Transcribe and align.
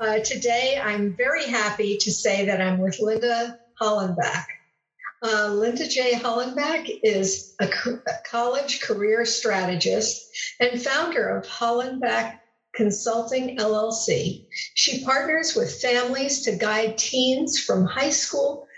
Uh, 0.00 0.20
today, 0.20 0.80
I'm 0.80 1.16
very 1.16 1.44
happy 1.44 1.96
to 1.98 2.12
say 2.12 2.46
that 2.46 2.60
I'm 2.60 2.78
with 2.78 3.00
Linda 3.00 3.58
Hollenback. 3.80 4.44
Uh, 5.24 5.48
Linda 5.48 5.88
J. 5.88 6.12
Hollenback 6.12 6.88
is 7.02 7.52
a, 7.60 7.66
co- 7.66 7.98
a, 8.06 8.12
college 8.30 8.80
career 8.80 9.24
strategist 9.24 10.28
and 10.60 10.80
founder 10.80 11.28
of 11.28 11.44
Hollenback 11.46 12.38
Consulting 12.76 13.56
LLC. 13.58 14.46
She 14.74 15.04
partners 15.04 15.56
with 15.56 15.80
families 15.80 16.42
to 16.42 16.54
guide 16.54 16.96
teens 16.96 17.58
from 17.58 17.84
high 17.84 18.10
school 18.10 18.68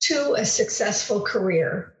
to 0.00 0.34
a 0.34 0.44
successful 0.44 1.22
career. 1.22 1.94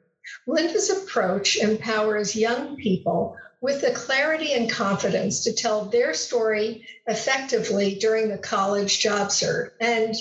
Linda's 0.46 0.90
approach 0.90 1.56
empowers 1.56 2.36
young 2.36 2.76
people 2.76 3.34
with 3.60 3.80
the 3.80 3.90
clarity 3.90 4.52
and 4.52 4.70
confidence 4.70 5.44
to 5.44 5.52
tell 5.52 5.84
their 5.86 6.14
story 6.14 6.86
effectively 7.06 7.96
during 7.96 8.28
the 8.28 8.38
college 8.38 9.00
job 9.00 9.32
search 9.32 9.72
and 9.80 10.14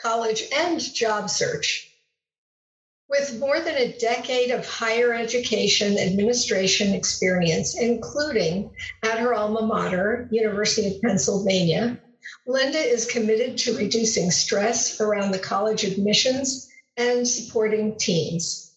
college 0.00 0.42
and 0.54 0.80
job 0.80 1.30
search. 1.30 1.84
With 3.08 3.38
more 3.38 3.58
than 3.60 3.76
a 3.76 3.96
decade 3.96 4.50
of 4.50 4.68
higher 4.68 5.14
education 5.14 5.98
administration 5.98 6.94
experience, 6.94 7.78
including 7.78 8.70
at 9.02 9.18
her 9.18 9.32
alma 9.32 9.62
mater, 9.62 10.28
University 10.30 10.94
of 10.94 11.00
Pennsylvania, 11.00 11.98
Linda 12.46 12.78
is 12.78 13.06
committed 13.06 13.56
to 13.58 13.78
reducing 13.78 14.30
stress 14.30 15.00
around 15.00 15.30
the 15.30 15.38
college 15.38 15.84
admissions 15.84 16.68
and 16.98 17.26
supporting 17.26 17.96
teens 17.96 18.74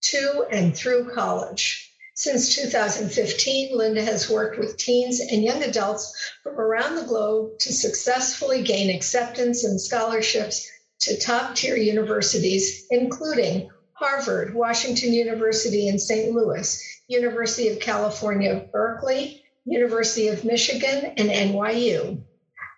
to 0.00 0.46
and 0.50 0.76
through 0.76 1.12
college. 1.14 1.93
Since 2.16 2.54
2015, 2.54 3.76
Linda 3.76 4.00
has 4.00 4.30
worked 4.30 4.56
with 4.56 4.76
teens 4.76 5.20
and 5.20 5.42
young 5.42 5.64
adults 5.64 6.14
from 6.44 6.60
around 6.60 6.94
the 6.94 7.02
globe 7.02 7.58
to 7.58 7.72
successfully 7.72 8.62
gain 8.62 8.88
acceptance 8.88 9.64
and 9.64 9.80
scholarships 9.80 10.64
to 11.00 11.18
top 11.18 11.56
tier 11.56 11.76
universities, 11.76 12.86
including 12.88 13.68
Harvard, 13.94 14.54
Washington 14.54 15.12
University 15.12 15.88
in 15.88 15.98
St. 15.98 16.32
Louis, 16.32 16.80
University 17.08 17.68
of 17.68 17.80
California, 17.80 18.68
Berkeley, 18.72 19.42
University 19.64 20.28
of 20.28 20.44
Michigan, 20.44 21.14
and 21.16 21.28
NYU. 21.28 22.22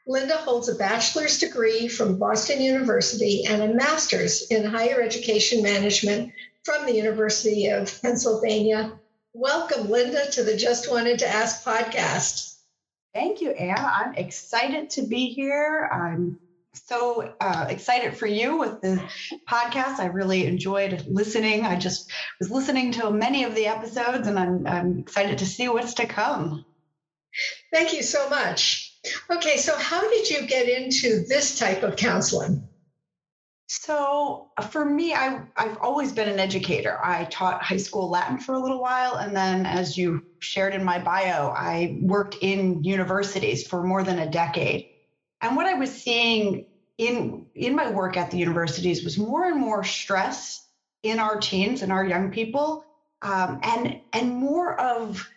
Linda 0.07 0.37
holds 0.37 0.71
a 0.71 0.75
bachelor's 0.77 1.39
degree 1.39 1.89
from 1.89 2.19
Boston 2.19 2.63
University 2.63 3.45
and 3.45 3.61
a 3.61 3.75
master's 3.75 4.47
in 4.51 4.65
higher 4.65 5.03
education 5.03 5.63
management 5.63 6.33
from 6.65 6.87
the 6.87 6.95
University 6.95 7.67
of 7.67 8.01
Pennsylvania. 8.01 8.99
Welcome, 9.39 9.91
Linda, 9.91 10.31
to 10.31 10.43
the 10.43 10.57
Just 10.57 10.91
Wanted 10.91 11.19
to 11.19 11.29
Ask 11.29 11.63
podcast. 11.63 12.55
Thank 13.13 13.43
you, 13.43 13.51
Anna. 13.51 13.83
I'm 13.83 14.15
excited 14.15 14.89
to 14.93 15.03
be 15.03 15.29
here. 15.29 15.91
I'm 15.93 16.39
so 16.73 17.35
uh, 17.39 17.67
excited 17.69 18.17
for 18.17 18.27
you 18.27 18.57
with 18.57 18.81
the 18.81 18.99
podcast. 19.47 19.99
I 19.99 20.07
really 20.07 20.47
enjoyed 20.47 21.05
listening. 21.07 21.67
I 21.67 21.77
just 21.77 22.11
was 22.41 22.51
listening 22.51 22.93
to 22.93 23.11
many 23.11 23.45
of 23.45 23.55
the 23.55 23.67
episodes, 23.67 24.27
and 24.27 24.39
I'm, 24.39 24.67
I'm 24.67 24.99
excited 25.01 25.37
to 25.37 25.47
see 25.47 25.69
what's 25.69 25.93
to 25.95 26.07
come. 26.07 26.65
Thank 27.75 27.93
you 27.93 28.03
so 28.03 28.31
much. 28.31 28.97
Okay, 29.31 29.59
so 29.59 29.77
how 29.77 30.01
did 30.09 30.31
you 30.31 30.47
get 30.47 30.67
into 30.67 31.27
this 31.29 31.59
type 31.59 31.83
of 31.83 31.97
counseling? 31.97 32.67
So 33.69 34.53
uh, 34.57 34.63
for 34.63 34.85
me, 34.85 35.13
I, 35.13 35.41
I've 35.57 35.79
always 35.79 36.13
been 36.13 36.29
an 36.29 36.39
educator. 36.39 36.99
I 37.03 37.25
taught 37.25 37.63
high 37.63 37.79
school 37.79 38.09
Latin 38.09 38.39
for 38.39 38.55
a 38.55 38.61
little 38.61 38.81
while. 38.81 39.17
And 39.17 39.35
then, 39.35 39.67
as 39.67 39.99
you 39.99 40.25
shared 40.39 40.75
in 40.75 40.85
my 40.85 41.01
bio, 41.01 41.49
I 41.49 41.99
worked 42.01 42.37
in 42.41 42.85
universities 42.85 43.67
for 43.67 43.83
more 43.83 44.05
than 44.05 44.21
a 44.21 44.31
decade. 44.31 44.91
And 45.41 45.57
what 45.57 45.67
I 45.67 45.75
was 45.75 45.91
seeing 45.91 46.67
in, 46.97 47.47
in 47.55 47.75
my 47.75 47.91
work 47.91 48.17
at 48.17 48.31
the 48.31 48.39
universities 48.39 49.05
was 49.05 49.19
more 49.19 49.45
and 49.45 49.59
more 49.59 49.83
stress 49.83 50.65
in 51.03 51.19
our 51.19 51.39
teens 51.39 51.83
and 51.83 51.93
our 51.93 52.05
young 52.05 52.31
people, 52.31 52.85
um, 53.23 53.61
and, 53.63 54.01
and 54.13 54.31
more 54.35 54.81
of 54.81 55.29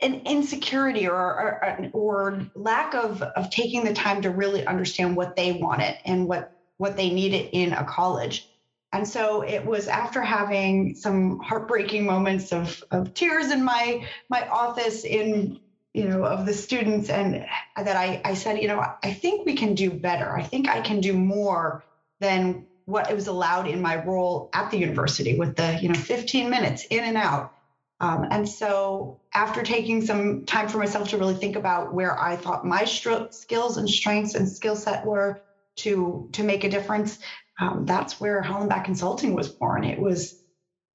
an 0.00 0.22
insecurity 0.26 1.08
or, 1.08 1.14
or, 1.14 1.90
or 1.92 2.46
lack 2.54 2.94
of, 2.94 3.22
of 3.22 3.50
taking 3.50 3.84
the 3.84 3.92
time 3.92 4.22
to 4.22 4.30
really 4.30 4.66
understand 4.66 5.16
what 5.16 5.36
they 5.36 5.52
wanted 5.52 5.96
and 6.04 6.26
what 6.26 6.61
what 6.82 6.96
they 6.96 7.10
needed 7.10 7.48
in 7.52 7.72
a 7.72 7.84
college. 7.84 8.50
And 8.92 9.08
so 9.08 9.42
it 9.42 9.64
was 9.64 9.86
after 9.86 10.20
having 10.20 10.96
some 10.96 11.38
heartbreaking 11.38 12.04
moments 12.04 12.52
of, 12.52 12.82
of 12.90 13.14
tears 13.14 13.52
in 13.52 13.62
my 13.64 14.04
my 14.28 14.48
office 14.48 15.04
in 15.04 15.60
you 15.94 16.08
know 16.08 16.24
of 16.24 16.44
the 16.44 16.52
students 16.52 17.08
and 17.08 17.46
that 17.76 17.96
I, 17.96 18.20
I 18.24 18.34
said, 18.34 18.60
you 18.60 18.66
know, 18.66 18.84
I 19.02 19.12
think 19.12 19.46
we 19.46 19.54
can 19.54 19.74
do 19.74 19.90
better. 19.90 20.36
I 20.36 20.42
think 20.42 20.68
I 20.68 20.80
can 20.80 21.00
do 21.00 21.14
more 21.14 21.84
than 22.18 22.66
what 22.84 23.08
it 23.08 23.14
was 23.14 23.28
allowed 23.28 23.68
in 23.68 23.80
my 23.80 24.02
role 24.04 24.50
at 24.52 24.72
the 24.72 24.78
university 24.78 25.38
with 25.38 25.54
the, 25.54 25.78
you 25.80 25.88
know, 25.88 25.94
15 25.94 26.50
minutes 26.50 26.84
in 26.90 27.04
and 27.04 27.16
out. 27.16 27.52
Um, 28.00 28.26
and 28.28 28.48
so 28.48 29.20
after 29.32 29.62
taking 29.62 30.04
some 30.04 30.44
time 30.46 30.66
for 30.68 30.78
myself 30.78 31.10
to 31.10 31.18
really 31.18 31.36
think 31.36 31.54
about 31.54 31.94
where 31.94 32.18
I 32.18 32.34
thought 32.34 32.66
my 32.66 32.84
skills 32.84 33.76
and 33.76 33.88
strengths 33.88 34.34
and 34.34 34.48
skill 34.48 34.74
set 34.74 35.06
were, 35.06 35.40
to 35.76 36.28
to 36.32 36.42
make 36.42 36.64
a 36.64 36.70
difference. 36.70 37.18
Um, 37.60 37.84
that's 37.84 38.20
where 38.20 38.42
Hollenback 38.42 38.84
Consulting 38.84 39.34
was 39.34 39.48
born. 39.48 39.84
It 39.84 40.00
was 40.00 40.34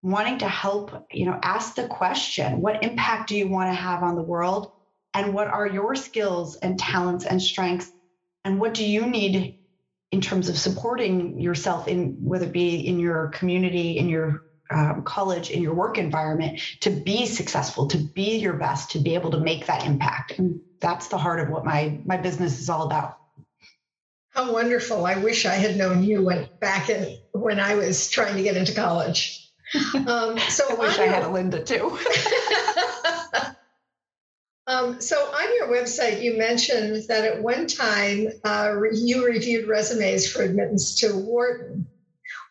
wanting 0.02 0.40
to 0.40 0.48
help, 0.48 1.06
you 1.12 1.26
know, 1.26 1.40
ask 1.44 1.76
the 1.76 1.88
question, 1.88 2.62
what 2.62 2.84
impact 2.84 3.30
do 3.30 3.38
you 3.38 3.48
want 3.48 3.70
to 3.70 3.76
have 3.76 4.04
on 4.04 4.16
the 4.16 4.24
world? 4.24 4.72
And 5.14 5.34
what 5.34 5.48
are 5.48 5.68
your 5.68 5.96
skills 5.96 6.56
and 6.56 6.78
talents 6.78 7.26
and 7.26 7.42
strengths? 7.42 7.92
And 8.46 8.60
what 8.60 8.74
do 8.74 8.86
you 8.86 9.06
need 9.08 9.56
in 10.12 10.22
terms 10.22 10.50
of 10.50 10.58
supporting 10.58 11.40
yourself 11.40 11.88
in 11.88 12.16
whether 12.22 12.46
it 12.46 12.54
be 12.54 12.88
in 12.88 13.00
your 13.00 13.30
community, 13.30 13.98
in 13.98 14.08
your 14.08 14.44
um, 14.70 15.04
college, 15.04 15.50
in 15.50 15.62
your 15.62 15.74
work 15.74 15.98
environment 15.98 16.62
to 16.82 16.90
be 16.90 17.26
successful, 17.26 17.88
to 17.88 17.98
be 17.98 18.38
your 18.38 18.54
best, 18.54 18.92
to 18.92 19.00
be 19.00 19.16
able 19.16 19.32
to 19.32 19.40
make 19.40 19.66
that 19.66 19.86
impact. 19.86 20.38
And 20.38 20.62
that's 20.82 21.08
the 21.08 21.18
heart 21.18 21.40
of 21.40 21.50
what 21.50 21.66
my 21.66 22.00
my 22.06 22.18
business 22.18 22.60
is 22.60 22.70
all 22.70 22.84
about. 22.84 23.16
How 24.38 24.54
wonderful. 24.54 25.04
I 25.04 25.18
wish 25.18 25.48
I 25.48 25.56
had 25.56 25.78
known 25.78 26.04
you 26.04 26.22
when 26.22 26.48
back 26.60 26.92
in 26.92 27.18
when 27.32 27.60
I 27.60 27.74
was 27.74 28.08
trying 28.08 28.36
to 28.36 28.44
get 28.44 28.56
into 28.56 28.74
college. 28.74 29.44
Um, 30.08 30.40
so 30.40 30.64
I 30.70 30.76
wish 30.76 30.98
I 30.98 31.08
had 31.08 31.24
a 31.24 31.30
Linda 31.30 31.62
too. 31.62 32.00
um, 34.68 35.02
so 35.02 35.18
on 35.18 35.56
your 35.56 35.68
website, 35.68 36.22
you 36.22 36.38
mentioned 36.38 37.04
that 37.10 37.26
at 37.26 37.44
one 37.44 37.68
time 37.68 38.28
uh, 38.46 38.76
you 38.94 39.26
reviewed 39.26 39.68
resumes 39.68 40.32
for 40.32 40.44
admittance 40.44 40.96
to 41.02 41.18
Wharton. 41.18 41.86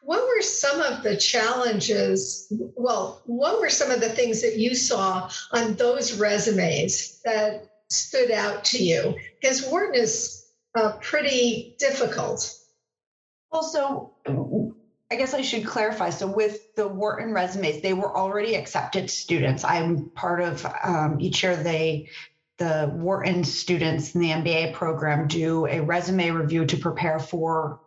What 0.03 0.29
were 0.29 0.43
some 0.43 0.83
of 0.83 1.03
the 1.03 1.17
challenges? 1.17 2.53
Well, 2.75 3.23
what 3.25 3.61
were 3.61 3.71
some 3.71 3.91
of 3.91 4.01
the 4.01 4.11
things 4.11 4.43
that 4.43 4.59
you 4.59 4.75
saw 4.75 5.31
on 5.53 5.77
those 5.77 6.19
resumes 6.19 7.23
that 7.25 7.71
stood 7.89 8.31
out 8.31 8.65
to 8.67 8.85
you? 8.85 9.15
Because 9.41 9.67
Wharton 9.67 9.95
is 9.99 10.46
uh, 10.77 10.93
pretty 11.01 11.75
difficult. 11.79 12.55
Also, 13.51 14.13
I 15.11 15.17
guess 15.17 15.35
I 15.35 15.43
should 15.43 15.65
clarify. 15.65 16.11
So, 16.11 16.27
with 16.27 16.75
the 16.75 16.87
Wharton 16.87 17.33
resumes, 17.33 17.81
they 17.81 17.95
were 17.95 18.17
already 18.17 18.55
accepted 18.55 19.11
students. 19.11 19.65
I'm 19.65 20.11
part 20.11 20.41
of 20.41 20.67
um, 20.83 21.21
each 21.21 21.43
year. 21.43 21.57
They, 21.57 22.09
the 22.59 22.91
Wharton 22.93 23.45
students 23.45 24.15
in 24.15 24.21
the 24.21 24.31
MBA 24.31 24.75
program, 24.75 25.29
do 25.29 25.67
a 25.67 25.81
resume 25.81 26.31
review 26.31 26.67
to 26.67 26.77
prepare 26.77 27.19
for 27.19 27.81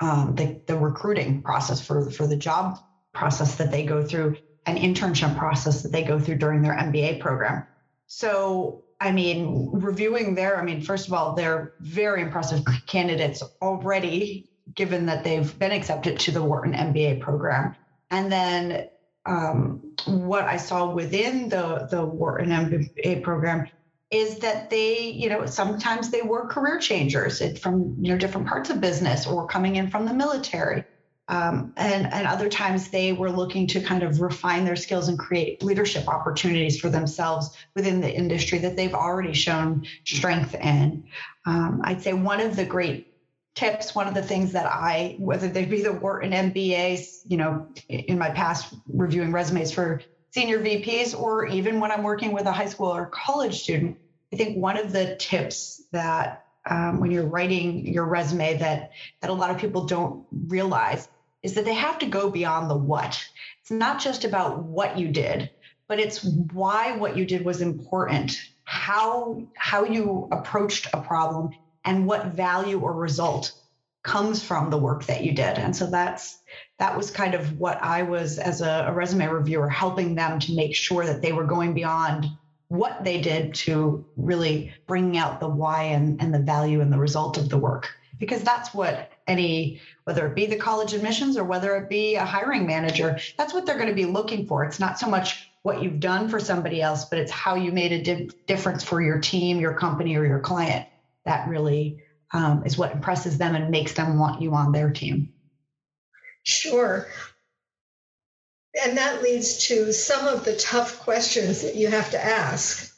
um, 0.00 0.34
the, 0.34 0.60
the 0.66 0.76
recruiting 0.76 1.42
process 1.42 1.80
for 1.80 2.10
for 2.10 2.26
the 2.26 2.36
job 2.36 2.78
process 3.14 3.56
that 3.56 3.70
they 3.70 3.84
go 3.84 4.04
through, 4.04 4.36
an 4.66 4.76
internship 4.76 5.36
process 5.36 5.82
that 5.82 5.92
they 5.92 6.02
go 6.04 6.18
through 6.18 6.36
during 6.36 6.62
their 6.62 6.74
MBA 6.74 7.20
program. 7.20 7.64
So, 8.06 8.84
I 9.00 9.12
mean, 9.12 9.70
reviewing 9.72 10.34
their, 10.34 10.58
I 10.58 10.64
mean, 10.64 10.80
first 10.80 11.06
of 11.06 11.14
all, 11.14 11.34
they're 11.34 11.74
very 11.80 12.20
impressive 12.20 12.64
candidates 12.86 13.42
already 13.62 14.50
given 14.74 15.06
that 15.06 15.24
they've 15.24 15.58
been 15.58 15.72
accepted 15.72 16.18
to 16.20 16.30
the 16.30 16.42
Wharton 16.42 16.72
MBA 16.72 17.20
program. 17.20 17.76
And 18.10 18.30
then 18.30 18.88
um, 19.26 19.94
what 20.06 20.44
I 20.44 20.56
saw 20.56 20.92
within 20.92 21.48
the, 21.48 21.86
the 21.90 22.04
Wharton 22.04 22.48
MBA 22.50 23.22
program 23.22 23.68
is 24.10 24.38
that 24.38 24.70
they, 24.70 25.10
you 25.10 25.28
know, 25.28 25.46
sometimes 25.46 26.10
they 26.10 26.22
were 26.22 26.46
career 26.46 26.78
changers 26.78 27.42
from, 27.58 27.94
you 28.00 28.12
know, 28.12 28.18
different 28.18 28.46
parts 28.46 28.70
of 28.70 28.80
business 28.80 29.26
or 29.26 29.46
coming 29.46 29.76
in 29.76 29.90
from 29.90 30.06
the 30.06 30.14
military. 30.14 30.84
Um, 31.28 31.74
and, 31.76 32.10
and 32.12 32.26
other 32.26 32.48
times 32.48 32.88
they 32.88 33.12
were 33.12 33.30
looking 33.30 33.66
to 33.68 33.80
kind 33.80 34.02
of 34.02 34.20
refine 34.20 34.64
their 34.64 34.76
skills 34.76 35.08
and 35.08 35.18
create 35.18 35.62
leadership 35.62 36.08
opportunities 36.08 36.80
for 36.80 36.88
themselves 36.88 37.54
within 37.76 38.00
the 38.00 38.10
industry 38.10 38.58
that 38.58 38.76
they've 38.76 38.94
already 38.94 39.34
shown 39.34 39.86
strength 40.04 40.54
in. 40.54 41.04
Um, 41.44 41.82
I'd 41.84 42.02
say 42.02 42.14
one 42.14 42.40
of 42.40 42.56
the 42.56 42.64
great 42.64 43.12
tips, 43.54 43.94
one 43.94 44.08
of 44.08 44.14
the 44.14 44.22
things 44.22 44.52
that 44.52 44.66
I, 44.66 45.16
whether 45.18 45.48
they 45.48 45.66
be 45.66 45.82
the 45.82 45.92
Wharton 45.92 46.32
MBAs, 46.32 47.20
you 47.26 47.36
know, 47.36 47.66
in 47.88 48.18
my 48.18 48.30
past 48.30 48.72
reviewing 48.86 49.32
resumes 49.32 49.70
for 49.70 50.00
senior 50.30 50.60
VPs, 50.60 51.18
or 51.18 51.46
even 51.46 51.80
when 51.80 51.90
I'm 51.90 52.04
working 52.04 52.32
with 52.32 52.46
a 52.46 52.52
high 52.52 52.68
school 52.68 52.88
or 52.88 53.06
college 53.06 53.62
student, 53.62 53.98
I 54.32 54.36
think 54.36 54.56
one 54.56 54.78
of 54.78 54.92
the 54.92 55.16
tips 55.16 55.82
that 55.92 56.44
um, 56.68 57.00
when 57.00 57.10
you're 57.10 57.26
writing 57.26 57.86
your 57.86 58.04
resume 58.04 58.58
that 58.58 58.90
that 59.20 59.30
a 59.30 59.32
lot 59.32 59.50
of 59.50 59.58
people 59.58 59.86
don't 59.86 60.26
realize 60.48 61.08
is 61.48 61.54
that 61.54 61.64
they 61.64 61.72
have 61.72 61.98
to 61.98 62.06
go 62.06 62.28
beyond 62.28 62.68
the 62.68 62.76
what. 62.76 63.26
It's 63.62 63.70
not 63.70 64.00
just 64.00 64.26
about 64.26 64.64
what 64.64 64.98
you 64.98 65.08
did, 65.08 65.48
but 65.86 65.98
it's 65.98 66.22
why 66.52 66.94
what 66.98 67.16
you 67.16 67.24
did 67.24 67.42
was 67.42 67.62
important, 67.62 68.38
how 68.64 69.42
how 69.56 69.84
you 69.84 70.28
approached 70.30 70.88
a 70.92 71.00
problem 71.00 71.52
and 71.86 72.06
what 72.06 72.34
value 72.34 72.80
or 72.80 72.92
result 72.92 73.54
comes 74.02 74.42
from 74.42 74.68
the 74.68 74.76
work 74.76 75.06
that 75.06 75.24
you 75.24 75.32
did. 75.32 75.56
And 75.56 75.74
so 75.74 75.86
that's 75.86 76.38
that 76.78 76.94
was 76.94 77.10
kind 77.10 77.34
of 77.34 77.58
what 77.58 77.82
I 77.82 78.02
was 78.02 78.38
as 78.38 78.60
a, 78.60 78.84
a, 78.88 78.92
resume 78.92 79.26
reviewer 79.26 79.70
helping 79.70 80.14
them 80.14 80.38
to 80.40 80.54
make 80.54 80.76
sure 80.76 81.06
that 81.06 81.22
they 81.22 81.32
were 81.32 81.44
going 81.44 81.72
beyond 81.72 82.26
what 82.68 83.04
they 83.04 83.22
did 83.22 83.54
to 83.54 84.04
really 84.16 84.70
bringing 84.86 85.16
out 85.16 85.40
the 85.40 85.48
why 85.48 85.84
and, 85.84 86.20
and 86.20 86.34
the 86.34 86.38
value 86.38 86.82
and 86.82 86.92
the 86.92 86.98
result 86.98 87.38
of 87.38 87.48
the 87.48 87.56
work. 87.56 87.88
Because 88.18 88.42
that's 88.42 88.74
what 88.74 89.12
any, 89.26 89.80
whether 90.04 90.26
it 90.26 90.34
be 90.34 90.46
the 90.46 90.56
college 90.56 90.92
admissions 90.92 91.36
or 91.36 91.44
whether 91.44 91.76
it 91.76 91.88
be 91.88 92.16
a 92.16 92.24
hiring 92.24 92.66
manager, 92.66 93.18
that's 93.36 93.54
what 93.54 93.64
they're 93.64 93.76
going 93.76 93.88
to 93.88 93.94
be 93.94 94.06
looking 94.06 94.46
for. 94.46 94.64
It's 94.64 94.80
not 94.80 94.98
so 94.98 95.08
much 95.08 95.50
what 95.62 95.82
you've 95.82 96.00
done 96.00 96.28
for 96.28 96.40
somebody 96.40 96.82
else, 96.82 97.04
but 97.04 97.18
it's 97.18 97.30
how 97.30 97.54
you 97.54 97.70
made 97.72 97.92
a 97.92 98.02
di- 98.02 98.30
difference 98.46 98.82
for 98.82 99.00
your 99.00 99.20
team, 99.20 99.60
your 99.60 99.74
company, 99.74 100.16
or 100.16 100.24
your 100.24 100.40
client 100.40 100.86
that 101.24 101.48
really 101.48 102.02
um, 102.32 102.64
is 102.64 102.78
what 102.78 102.92
impresses 102.92 103.38
them 103.38 103.54
and 103.54 103.70
makes 103.70 103.92
them 103.92 104.18
want 104.18 104.40
you 104.40 104.54
on 104.54 104.72
their 104.72 104.90
team. 104.90 105.30
Sure. 106.42 107.06
And 108.82 108.96
that 108.96 109.22
leads 109.22 109.66
to 109.68 109.92
some 109.92 110.26
of 110.26 110.44
the 110.44 110.56
tough 110.56 111.00
questions 111.00 111.62
that 111.62 111.76
you 111.76 111.88
have 111.88 112.10
to 112.12 112.24
ask. 112.24 112.94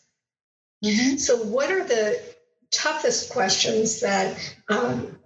Mm-hmm. 0.84 1.16
So, 1.16 1.36
what 1.36 1.70
are 1.70 1.84
the 1.84 2.20
toughest 2.70 3.30
questions 3.30 4.00
that 4.00 4.36
um, 4.68 5.18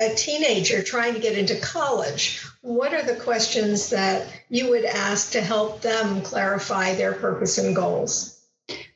a 0.00 0.14
teenager 0.14 0.82
trying 0.82 1.14
to 1.14 1.20
get 1.20 1.38
into 1.38 1.58
college, 1.60 2.44
what 2.60 2.94
are 2.94 3.02
the 3.02 3.16
questions 3.16 3.90
that 3.90 4.26
you 4.48 4.70
would 4.70 4.84
ask 4.84 5.32
to 5.32 5.40
help 5.40 5.80
them 5.80 6.22
clarify 6.22 6.94
their 6.94 7.12
purpose 7.12 7.58
and 7.58 7.74
goals? 7.74 8.38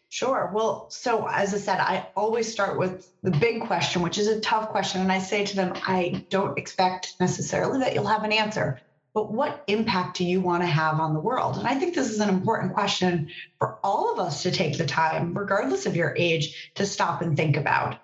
Sure. 0.08 0.50
Well, 0.54 0.86
so 0.88 1.28
as 1.28 1.52
I 1.52 1.58
said, 1.58 1.78
I 1.78 2.06
always 2.16 2.50
start 2.50 2.78
with 2.78 3.12
the 3.22 3.32
big 3.32 3.60
question, 3.62 4.00
which 4.00 4.16
is 4.16 4.28
a 4.28 4.40
tough 4.40 4.70
question. 4.70 5.02
And 5.02 5.12
I 5.12 5.18
say 5.18 5.44
to 5.44 5.56
them, 5.56 5.74
I 5.86 6.24
don't 6.30 6.56
expect 6.56 7.14
necessarily 7.20 7.80
that 7.80 7.92
you'll 7.92 8.06
have 8.06 8.24
an 8.24 8.32
answer, 8.32 8.80
but 9.16 9.32
what 9.32 9.64
impact 9.66 10.18
do 10.18 10.26
you 10.26 10.42
want 10.42 10.62
to 10.62 10.66
have 10.66 11.00
on 11.00 11.14
the 11.14 11.20
world? 11.20 11.56
And 11.56 11.66
I 11.66 11.76
think 11.76 11.94
this 11.94 12.10
is 12.10 12.20
an 12.20 12.28
important 12.28 12.74
question 12.74 13.30
for 13.58 13.78
all 13.82 14.12
of 14.12 14.18
us 14.18 14.42
to 14.42 14.50
take 14.50 14.76
the 14.76 14.84
time, 14.84 15.32
regardless 15.32 15.86
of 15.86 15.96
your 15.96 16.14
age, 16.18 16.70
to 16.74 16.84
stop 16.84 17.22
and 17.22 17.34
think 17.34 17.56
about. 17.56 17.98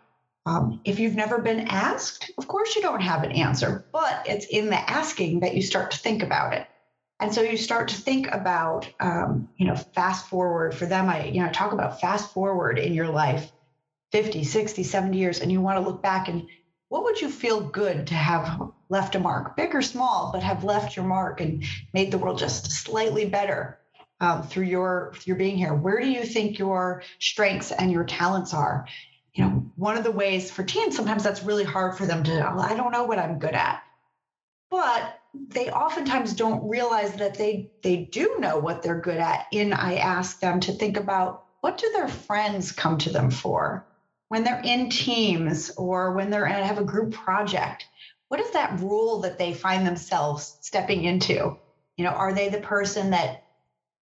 Um, 0.47 0.81
if 0.87 0.99
you've 0.99 1.15
never 1.15 1.37
been 1.37 1.69
asked, 1.69 2.33
of 2.39 2.49
course 2.49 2.75
you 2.75 2.81
don't 2.81 3.03
have 3.03 3.25
an 3.25 3.33
answer, 3.33 3.85
but 3.93 4.23
it's 4.27 4.47
in 4.47 4.71
the 4.71 4.91
asking 4.91 5.41
that 5.41 5.55
you 5.55 5.61
start 5.61 5.91
to 5.91 5.99
think 5.99 6.23
about 6.23 6.55
it. 6.55 6.67
And 7.21 7.35
so 7.35 7.43
you 7.43 7.59
start 7.59 7.89
to 7.89 8.01
think 8.01 8.29
about, 8.33 8.89
um, 8.99 9.51
you 9.59 9.67
know, 9.67 9.77
fast 9.77 10.29
forward 10.29 10.75
for 10.75 10.87
them. 10.87 11.11
I, 11.11 11.27
you 11.27 11.43
know, 11.43 11.53
talk 11.53 11.73
about 11.73 12.01
fast 12.01 12.33
forward 12.33 12.79
in 12.79 12.95
your 12.95 13.11
life 13.11 13.53
50, 14.13 14.45
60, 14.45 14.83
70 14.83 15.19
years, 15.19 15.41
and 15.41 15.53
you 15.53 15.61
want 15.61 15.77
to 15.77 15.87
look 15.87 16.01
back 16.01 16.29
and 16.29 16.49
what 16.89 17.05
would 17.05 17.21
you 17.21 17.31
feel 17.31 17.61
good 17.61 18.07
to 18.07 18.15
have 18.15 18.71
left 18.93 19.15
a 19.17 19.19
mark, 19.19 19.57
big 19.57 19.75
or 19.75 19.83
small, 19.83 20.31
but 20.33 20.43
have 20.43 20.63
left 20.63 20.95
your 20.95 21.07
mark 21.07 21.41
and 21.41 21.65
made 21.93 22.11
the 22.11 22.19
world 22.19 22.39
just 22.39 22.71
slightly 22.71 23.25
better 23.25 23.81
um, 24.21 24.43
through 24.43 24.67
your 24.67 25.13
through 25.17 25.37
being 25.37 25.57
here? 25.57 25.75
Where 25.75 25.99
do 25.99 26.09
you 26.09 26.25
think 26.25 26.59
your 26.59 27.03
strengths 27.19 27.73
and 27.73 27.91
your 27.91 28.05
talents 28.05 28.55
are? 28.55 28.87
You 29.35 29.45
know, 29.45 29.65
one 29.77 29.97
of 29.97 30.05
the 30.05 30.13
ways 30.13 30.51
for 30.51 30.63
teens 30.63 30.95
sometimes 30.95 31.25
that's 31.25 31.43
really 31.43 31.65
hard 31.65 31.97
for 31.97 32.07
them 32.07 32.23
to. 32.25 32.47
I 32.47 32.77
don't 32.77 32.93
know 32.93 33.05
what 33.05 33.19
I'm 33.19 33.39
good 33.39 33.55
at, 33.55 33.83
but 34.71 35.19
they 35.35 35.71
oftentimes 35.71 36.35
don't 36.35 36.69
realize 36.69 37.15
that 37.15 37.35
they 37.35 37.71
they 37.83 37.97
do 37.97 38.37
know 38.39 38.59
what 38.59 38.83
they're 38.83 39.01
good 39.01 39.17
at 39.19 39.47
in 39.51 39.73
i 39.73 39.97
ask 39.97 40.41
them 40.41 40.61
to 40.61 40.73
think 40.73 40.97
about 40.97 41.45
what 41.63 41.79
do 41.79 41.91
their 41.93 42.09
friends 42.09 42.73
come 42.73 42.99
to 42.99 43.11
them 43.11 43.31
for 43.31 43.87
when 44.29 44.45
they're 44.45 44.61
in 44.63 44.91
teams 44.91 45.71
or 45.77 46.13
when 46.13 46.31
they're 46.31 46.47
have 46.47 46.79
a 46.79 46.85
group 46.85 47.13
project 47.13 47.87
what 48.33 48.41
is 48.41 48.53
that 48.53 48.81
role 48.81 49.21
that 49.21 49.37
they 49.37 49.53
find 49.53 49.87
themselves 49.87 50.57
stepping 50.63 51.05
into 51.05 51.55
you 51.99 52.05
know 52.05 52.13
are 52.13 52.33
they 52.33 52.49
the 52.49 52.63
person 52.63 53.11
that 53.11 53.45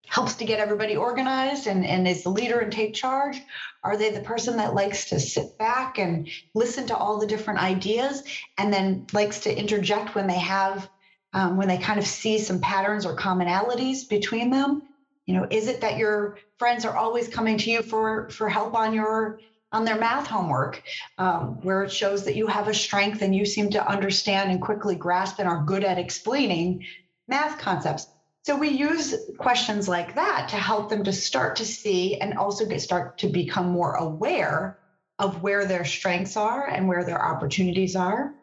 helps 0.06 0.36
to 0.36 0.44
get 0.44 0.60
everybody 0.60 0.96
organized 0.96 1.66
and, 1.66 1.84
and 1.84 2.06
is 2.06 2.22
the 2.22 2.30
leader 2.30 2.60
and 2.60 2.72
take 2.72 2.94
charge? 2.94 3.40
Are 3.82 3.96
they 3.96 4.10
the 4.10 4.20
person 4.20 4.56
that 4.56 4.74
likes 4.74 5.10
to 5.10 5.18
sit 5.20 5.56
back 5.58 5.98
and 5.98 6.28
listen 6.54 6.86
to 6.88 6.96
all 6.96 7.18
the 7.18 7.26
different 7.26 7.60
ideas 7.60 8.22
and 8.56 8.72
then 8.72 9.06
likes 9.12 9.40
to 9.40 9.56
interject 9.56 10.14
when 10.14 10.28
they 10.28 10.38
have 10.38 10.88
um, 11.32 11.56
when 11.56 11.66
they 11.66 11.78
kind 11.78 11.98
of 11.98 12.06
see 12.06 12.38
some 12.38 12.60
patterns 12.60 13.06
or 13.06 13.16
commonalities 13.16 14.08
between 14.08 14.50
them 14.50 14.82
you 15.26 15.34
know 15.34 15.46
is 15.50 15.66
it 15.66 15.80
that 15.80 15.96
your 15.98 16.38
friends 16.56 16.84
are 16.84 16.96
always 16.96 17.26
coming 17.26 17.58
to 17.58 17.70
you 17.70 17.82
for 17.82 18.30
for 18.30 18.48
help 18.48 18.74
on 18.74 18.94
your 18.94 19.40
on 19.72 19.84
their 19.84 19.98
math 19.98 20.26
homework 20.26 20.82
um, 21.18 21.60
where 21.62 21.82
it 21.82 21.92
shows 21.92 22.24
that 22.24 22.36
you 22.36 22.46
have 22.46 22.68
a 22.68 22.74
strength 22.74 23.22
and 23.22 23.34
you 23.34 23.44
seem 23.44 23.70
to 23.70 23.88
understand 23.88 24.50
and 24.50 24.60
quickly 24.60 24.96
grasp 24.96 25.38
and 25.38 25.48
are 25.48 25.64
good 25.64 25.84
at 25.84 25.98
explaining 25.98 26.84
math 27.28 27.58
concepts 27.58 28.06
so 28.42 28.56
we 28.56 28.68
use 28.68 29.14
questions 29.38 29.86
like 29.86 30.14
that 30.14 30.48
to 30.48 30.56
help 30.56 30.88
them 30.88 31.04
to 31.04 31.12
start 31.12 31.56
to 31.56 31.64
see 31.64 32.16
and 32.16 32.38
also 32.38 32.66
get 32.66 32.80
start 32.80 33.18
to 33.18 33.28
become 33.28 33.68
more 33.68 33.94
aware 33.94 34.78
of 35.18 35.42
where 35.42 35.66
their 35.66 35.84
strengths 35.84 36.36
are 36.36 36.66
and 36.66 36.88
where 36.88 37.04
their 37.04 37.22
opportunities 37.22 37.94
are 37.94 38.34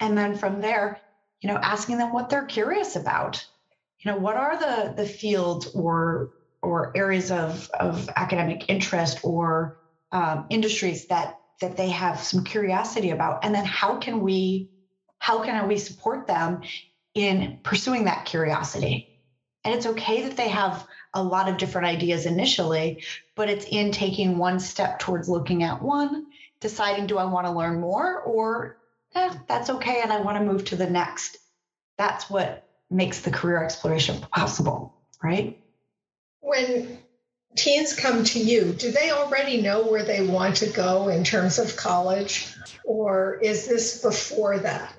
and 0.00 0.16
then 0.16 0.36
from 0.36 0.60
there 0.60 1.00
you 1.40 1.52
know, 1.52 1.58
asking 1.58 1.98
them 1.98 2.12
what 2.12 2.28
they're 2.28 2.44
curious 2.44 2.96
about. 2.96 3.44
You 4.00 4.10
know, 4.10 4.18
what 4.18 4.36
are 4.36 4.58
the 4.58 4.94
the 4.96 5.08
fields 5.08 5.68
or 5.74 6.30
or 6.62 6.92
areas 6.96 7.30
of 7.30 7.70
of 7.78 8.08
academic 8.16 8.68
interest 8.68 9.20
or 9.22 9.76
um, 10.16 10.46
industries 10.48 11.06
that 11.08 11.34
that 11.60 11.76
they 11.76 11.90
have 11.90 12.22
some 12.22 12.42
curiosity 12.42 13.10
about, 13.10 13.44
and 13.44 13.54
then 13.54 13.66
how 13.66 13.98
can 13.98 14.20
we 14.20 14.66
how 15.18 15.42
can 15.42 15.68
we 15.68 15.76
support 15.76 16.26
them 16.26 16.62
in 17.14 17.58
pursuing 17.62 18.04
that 18.06 18.24
curiosity? 18.24 19.10
And 19.62 19.74
it's 19.74 19.86
okay 19.86 20.22
that 20.22 20.36
they 20.36 20.48
have 20.48 20.86
a 21.12 21.22
lot 21.22 21.48
of 21.48 21.58
different 21.58 21.88
ideas 21.88 22.24
initially, 22.24 23.02
but 23.34 23.50
it's 23.50 23.66
in 23.66 23.90
taking 23.90 24.38
one 24.38 24.58
step 24.58 24.98
towards 24.98 25.28
looking 25.28 25.62
at 25.62 25.82
one, 25.82 26.26
deciding 26.60 27.06
do 27.06 27.18
I 27.18 27.24
want 27.24 27.46
to 27.46 27.52
learn 27.52 27.80
more 27.80 28.20
or 28.20 28.78
eh, 29.14 29.34
that's 29.48 29.68
okay. 29.68 30.00
And 30.02 30.12
I 30.12 30.20
want 30.20 30.38
to 30.38 30.44
move 30.44 30.64
to 30.66 30.76
the 30.76 30.88
next. 30.88 31.36
That's 31.98 32.30
what 32.30 32.64
makes 32.90 33.20
the 33.20 33.30
career 33.30 33.62
exploration 33.62 34.20
possible, 34.32 34.94
right? 35.22 35.58
When 36.40 36.98
teens 37.54 37.94
come 37.94 38.24
to 38.24 38.38
you, 38.38 38.72
do 38.72 38.90
they 38.90 39.10
already 39.10 39.62
know 39.62 39.86
where 39.86 40.04
they 40.04 40.26
want 40.26 40.56
to 40.56 40.66
go 40.66 41.08
in 41.08 41.24
terms 41.24 41.58
of 41.58 41.76
college, 41.76 42.54
or 42.84 43.38
is 43.42 43.66
this 43.66 44.02
before 44.02 44.58
that? 44.58 44.94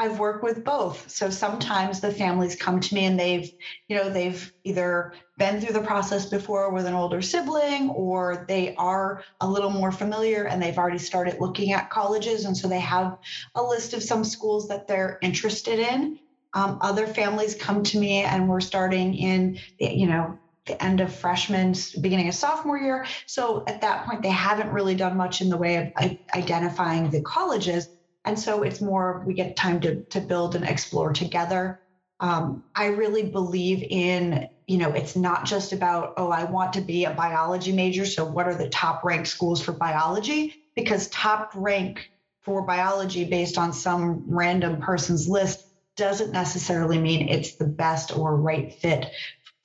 I've 0.00 0.20
worked 0.20 0.44
with 0.44 0.64
both. 0.64 1.10
So 1.10 1.28
sometimes 1.28 2.00
the 2.00 2.12
families 2.12 2.54
come 2.54 2.78
to 2.78 2.94
me 2.94 3.06
and 3.06 3.18
they've, 3.18 3.50
you 3.88 3.96
know, 3.96 4.08
they've 4.08 4.52
either 4.62 5.12
been 5.38 5.60
through 5.60 5.72
the 5.72 5.80
process 5.80 6.26
before 6.26 6.70
with 6.72 6.86
an 6.86 6.94
older 6.94 7.20
sibling 7.20 7.90
or 7.90 8.44
they 8.46 8.76
are 8.76 9.24
a 9.40 9.48
little 9.48 9.70
more 9.70 9.90
familiar 9.90 10.44
and 10.44 10.62
they've 10.62 10.78
already 10.78 10.98
started 10.98 11.40
looking 11.40 11.72
at 11.72 11.90
colleges. 11.90 12.44
And 12.44 12.56
so 12.56 12.68
they 12.68 12.78
have 12.78 13.18
a 13.56 13.62
list 13.62 13.92
of 13.92 14.04
some 14.04 14.22
schools 14.22 14.68
that 14.68 14.86
they're 14.86 15.18
interested 15.20 15.80
in. 15.80 16.20
Um, 16.54 16.78
other 16.80 17.08
families 17.08 17.56
come 17.56 17.82
to 17.82 17.98
me 17.98 18.22
and 18.22 18.48
we're 18.48 18.60
starting 18.60 19.14
in, 19.14 19.58
you 19.80 20.06
know, 20.06 20.38
end 20.82 21.00
of 21.00 21.14
freshman, 21.14 21.74
beginning 22.00 22.28
of 22.28 22.34
sophomore 22.34 22.78
year. 22.78 23.06
So 23.26 23.64
at 23.66 23.80
that 23.80 24.06
point, 24.06 24.22
they 24.22 24.30
haven't 24.30 24.70
really 24.70 24.94
done 24.94 25.16
much 25.16 25.40
in 25.40 25.48
the 25.48 25.56
way 25.56 25.76
of 25.76 26.08
identifying 26.34 27.10
the 27.10 27.22
colleges 27.22 27.88
and 28.28 28.38
so 28.38 28.62
it's 28.62 28.82
more 28.82 29.22
we 29.26 29.32
get 29.32 29.56
time 29.56 29.80
to 29.80 30.02
to 30.10 30.20
build 30.20 30.54
and 30.54 30.64
explore 30.64 31.14
together. 31.14 31.80
Um, 32.20 32.62
I 32.74 32.86
really 32.86 33.30
believe 33.30 33.82
in 33.82 34.46
you 34.66 34.76
know 34.76 34.92
it's 34.92 35.16
not 35.16 35.46
just 35.46 35.72
about 35.72 36.12
oh 36.18 36.30
I 36.30 36.44
want 36.44 36.74
to 36.74 36.82
be 36.82 37.04
a 37.04 37.14
biology 37.14 37.72
major, 37.72 38.04
so 38.04 38.26
what 38.26 38.46
are 38.46 38.54
the 38.54 38.68
top 38.68 39.02
ranked 39.02 39.28
schools 39.28 39.62
for 39.62 39.72
biology? 39.72 40.54
Because 40.76 41.08
top 41.08 41.52
rank 41.54 42.06
for 42.42 42.66
biology 42.66 43.24
based 43.24 43.56
on 43.56 43.72
some 43.72 44.24
random 44.26 44.80
person's 44.80 45.26
list 45.26 45.64
doesn't 45.96 46.30
necessarily 46.30 46.98
mean 46.98 47.28
it's 47.28 47.56
the 47.56 47.66
best 47.66 48.16
or 48.16 48.36
right 48.36 48.74
fit 48.74 49.06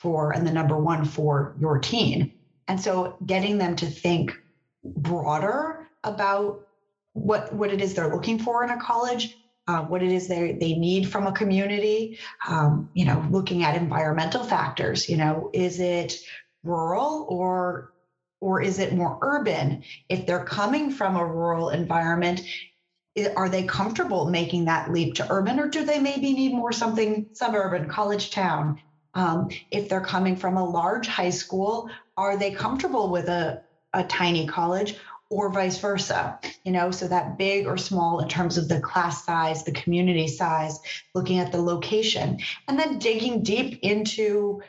for 0.04 0.34
and 0.34 0.46
the 0.46 0.52
number 0.52 0.78
one 0.78 1.06
for 1.06 1.56
your 1.60 1.80
teen. 1.80 2.34
And 2.68 2.80
so 2.80 3.16
getting 3.26 3.58
them 3.58 3.76
to 3.78 3.86
think 3.86 4.38
broader 4.84 5.88
about 6.04 6.68
what 7.14 7.54
what 7.54 7.72
it 7.72 7.82
is 7.82 7.94
they're 7.94 8.14
looking 8.14 8.38
for 8.38 8.64
in 8.64 8.70
a 8.70 8.80
college, 8.80 9.38
uh, 9.68 9.82
what 9.84 10.04
it 10.04 10.12
is 10.12 10.28
they 10.28 10.58
they 10.60 10.74
need 10.74 11.10
from 11.10 11.26
a 11.26 11.32
community. 11.32 12.20
Um, 12.48 12.90
you 12.94 13.06
know, 13.06 13.26
looking 13.32 13.64
at 13.64 13.76
environmental 13.76 14.44
factors. 14.44 15.08
You 15.10 15.18
know, 15.18 15.50
is 15.54 15.80
it 15.80 16.18
rural 16.64 17.26
or 17.30 17.94
or 18.42 18.62
is 18.62 18.80
it 18.80 18.94
more 18.94 19.18
urban? 19.22 19.84
If 20.10 20.26
they're 20.26 20.44
coming 20.44 20.92
from 20.92 21.16
a 21.16 21.26
rural 21.26 21.70
environment, 21.70 22.42
are 23.38 23.48
they 23.48 23.64
comfortable 23.64 24.30
making 24.30 24.66
that 24.66 24.92
leap 24.92 25.16
to 25.16 25.28
urban, 25.30 25.60
or 25.60 25.70
do 25.70 25.86
they 25.86 26.00
maybe 26.00 26.34
need 26.34 26.54
more 26.54 26.74
something 26.74 27.28
suburban, 27.32 27.88
college 27.88 28.32
town? 28.32 28.80
Um, 29.16 29.50
if 29.72 29.90
they're 29.90 30.02
coming 30.02 30.36
from 30.36 30.58
a 30.58 30.66
large 30.66 31.08
high 31.08 31.30
school, 31.30 31.90
are 32.18 32.38
they 32.38 32.52
comfortable 32.52 33.10
with 33.10 33.28
a, 33.28 33.64
a 33.94 34.04
tiny 34.04 34.48
college, 34.48 34.96
or 35.30 35.50
vice 35.50 35.80
versa? 35.80 36.40
You 36.64 36.72
know 36.72 36.92
so 36.92 37.08
that 37.08 37.38
big 37.38 37.68
or 37.68 37.78
small 37.78 38.20
in 38.20 38.30
terms 38.30 38.58
of 38.58 38.68
the 38.68 38.80
class 38.80 39.26
size 39.26 39.64
the 39.64 39.72
community 39.72 40.28
size 40.28 40.80
looking 41.14 41.40
at 41.40 41.52
the 41.52 41.62
location 41.62 42.40
and 42.68 42.80
then 42.80 43.00
digging 43.00 43.44
deep 43.44 43.80
into 43.82 44.62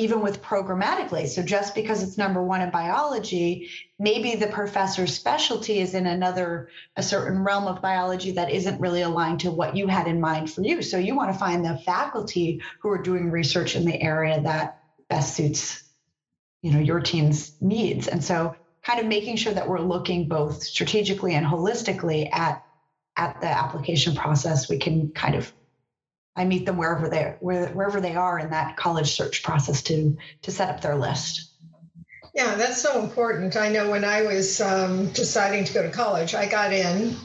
even 0.00 0.22
with 0.22 0.42
programmatically. 0.42 1.28
So 1.28 1.42
just 1.42 1.74
because 1.74 2.02
it's 2.02 2.16
number 2.16 2.42
one 2.42 2.62
in 2.62 2.70
biology 2.70 3.68
maybe 4.00 4.34
the 4.34 4.46
professor's 4.46 5.14
specialty 5.14 5.78
is 5.78 5.94
in 5.94 6.06
another 6.06 6.68
a 6.96 7.02
certain 7.02 7.44
realm 7.44 7.66
of 7.66 7.82
biology 7.82 8.32
that 8.32 8.50
isn't 8.50 8.80
really 8.80 9.02
aligned 9.02 9.40
to 9.40 9.50
what 9.50 9.76
you 9.76 9.86
had 9.86 10.08
in 10.08 10.18
mind 10.18 10.50
for 10.50 10.62
you. 10.62 10.80
So 10.80 10.96
you 10.96 11.14
want 11.14 11.30
to 11.30 11.38
find 11.38 11.62
the 11.62 11.78
faculty 11.84 12.62
who 12.80 12.88
are 12.88 13.02
doing 13.02 13.30
research 13.30 13.76
in 13.76 13.84
the 13.84 14.00
area 14.00 14.40
that 14.40 14.74
best 15.10 15.34
suits 15.34 15.84
you 16.62 16.72
know 16.72 16.78
your 16.78 17.00
team's 17.00 17.54
needs. 17.60 18.08
And 18.08 18.24
so 18.24 18.54
kind 18.82 19.00
of 19.00 19.06
making 19.06 19.36
sure 19.36 19.52
that 19.52 19.68
we're 19.68 19.80
looking 19.80 20.26
both 20.28 20.62
strategically 20.62 21.34
and 21.34 21.46
holistically 21.46 22.28
at 22.32 22.62
at 23.16 23.38
the 23.40 23.48
application 23.48 24.14
process 24.14 24.68
we 24.68 24.78
can 24.78 25.10
kind 25.10 25.34
of 25.34 25.52
i 26.40 26.44
meet 26.44 26.66
them 26.66 26.76
wherever 26.76 27.08
they 27.08 27.36
where, 27.40 27.68
wherever 27.68 28.00
they 28.00 28.14
are 28.14 28.38
in 28.38 28.50
that 28.50 28.76
college 28.76 29.12
search 29.12 29.42
process 29.42 29.82
to 29.82 30.16
to 30.42 30.50
set 30.50 30.70
up 30.70 30.80
their 30.80 30.96
list. 30.96 31.52
Yeah 32.34 32.54
that's 32.54 32.80
so 32.80 33.00
important. 33.02 33.56
I 33.56 33.68
know 33.68 33.90
when 33.90 34.04
i 34.04 34.22
was 34.22 34.60
um, 34.60 35.10
deciding 35.12 35.64
to 35.64 35.74
go 35.74 35.82
to 35.82 35.90
college 35.90 36.34
i 36.34 36.46
got 36.46 36.72
in 36.72 37.16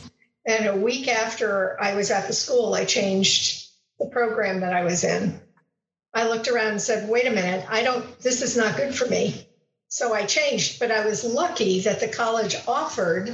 and 0.46 0.68
a 0.68 0.76
week 0.76 1.08
after 1.08 1.82
i 1.82 1.96
was 1.96 2.12
at 2.12 2.28
the 2.28 2.34
school 2.34 2.74
i 2.74 2.86
changed 2.86 3.68
the 4.00 4.08
program 4.08 4.62
that 4.62 4.74
i 4.74 4.84
was 4.84 5.04
in. 5.04 5.40
I 6.14 6.28
looked 6.30 6.48
around 6.48 6.72
and 6.72 6.82
said 6.82 7.10
wait 7.10 7.28
a 7.28 7.32
minute 7.32 7.66
i 7.70 7.84
don't 7.84 8.20
this 8.20 8.42
is 8.42 8.58
not 8.58 8.78
good 8.78 8.94
for 8.94 9.06
me. 9.06 9.48
So 9.88 10.14
I 10.14 10.26
changed, 10.26 10.80
but 10.80 10.92
I 10.92 11.06
was 11.06 11.24
lucky 11.24 11.82
that 11.82 12.00
the 12.02 12.08
college 12.08 12.56
offered 12.68 13.30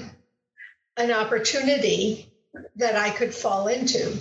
an 0.98 1.12
opportunity 1.12 2.32
that 2.76 2.96
I 2.96 3.10
could 3.10 3.34
fall 3.34 3.68
into. 3.68 4.20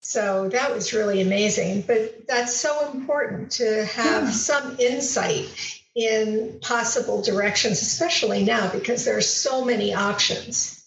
So 0.00 0.48
that 0.50 0.72
was 0.72 0.92
really 0.92 1.20
amazing. 1.20 1.82
But 1.82 2.26
that's 2.26 2.54
so 2.54 2.90
important 2.92 3.50
to 3.52 3.84
have 3.84 4.32
some 4.32 4.76
insight 4.78 5.48
in 5.94 6.58
possible 6.60 7.22
directions, 7.22 7.82
especially 7.82 8.44
now 8.44 8.70
because 8.70 9.04
there 9.04 9.16
are 9.16 9.22
so 9.22 9.64
many 9.64 9.94
options. 9.94 10.84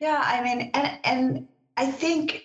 Yeah, 0.00 0.20
I 0.24 0.42
mean, 0.42 0.70
and 0.74 0.98
and 1.04 1.48
I 1.76 1.90
think 1.90 2.44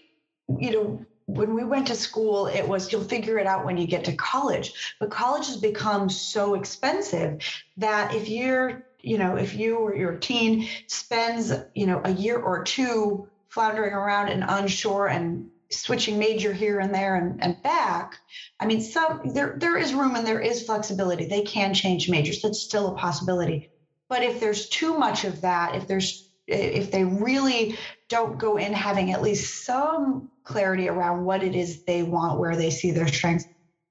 you 0.59 0.71
know 0.71 1.05
when 1.25 1.53
we 1.53 1.63
went 1.63 1.87
to 1.87 1.95
school, 1.95 2.47
it 2.47 2.67
was 2.67 2.91
you'll 2.91 3.03
figure 3.03 3.37
it 3.37 3.47
out 3.47 3.65
when 3.65 3.77
you 3.77 3.87
get 3.87 4.05
to 4.05 4.15
college. 4.15 4.73
But 4.99 5.11
college 5.11 5.47
has 5.47 5.57
become 5.57 6.09
so 6.09 6.55
expensive 6.55 7.41
that 7.77 8.13
if 8.13 8.27
you're, 8.27 8.85
you 9.01 9.17
know, 9.17 9.37
if 9.37 9.55
you 9.55 9.77
or 9.77 9.95
your 9.95 10.17
teen 10.17 10.67
spends, 10.87 11.53
you 11.73 11.87
know, 11.87 12.01
a 12.03 12.11
year 12.11 12.37
or 12.37 12.63
two 12.63 13.29
floundering 13.47 13.93
around 13.93 14.29
and 14.29 14.43
unsure 14.47 15.07
and 15.07 15.49
switching 15.79 16.19
major 16.19 16.53
here 16.53 16.79
and 16.79 16.93
there 16.93 17.15
and, 17.15 17.43
and 17.43 17.61
back, 17.61 18.17
I 18.59 18.65
mean, 18.65 18.81
some 18.81 19.21
there 19.33 19.55
there 19.59 19.77
is 19.77 19.93
room 19.93 20.15
and 20.15 20.25
there 20.25 20.39
is 20.39 20.63
flexibility. 20.63 21.25
They 21.25 21.41
can 21.41 21.73
change 21.73 22.09
majors. 22.09 22.41
That's 22.41 22.59
still 22.59 22.87
a 22.87 22.95
possibility. 22.95 23.69
But 24.09 24.23
if 24.23 24.39
there's 24.39 24.69
too 24.69 24.97
much 24.97 25.23
of 25.23 25.41
that, 25.41 25.75
if 25.75 25.87
there's 25.87 26.29
if 26.47 26.91
they 26.91 27.03
really 27.03 27.77
don't 28.09 28.37
go 28.37 28.57
in 28.57 28.73
having 28.73 29.11
at 29.11 29.21
least 29.21 29.65
some 29.65 30.29
clarity 30.43 30.89
around 30.89 31.23
what 31.23 31.41
it 31.43 31.55
is 31.55 31.83
they 31.83 32.03
want, 32.03 32.39
where 32.39 32.55
they 32.55 32.69
see 32.69 32.91
their 32.91 33.07
strengths, 33.07 33.45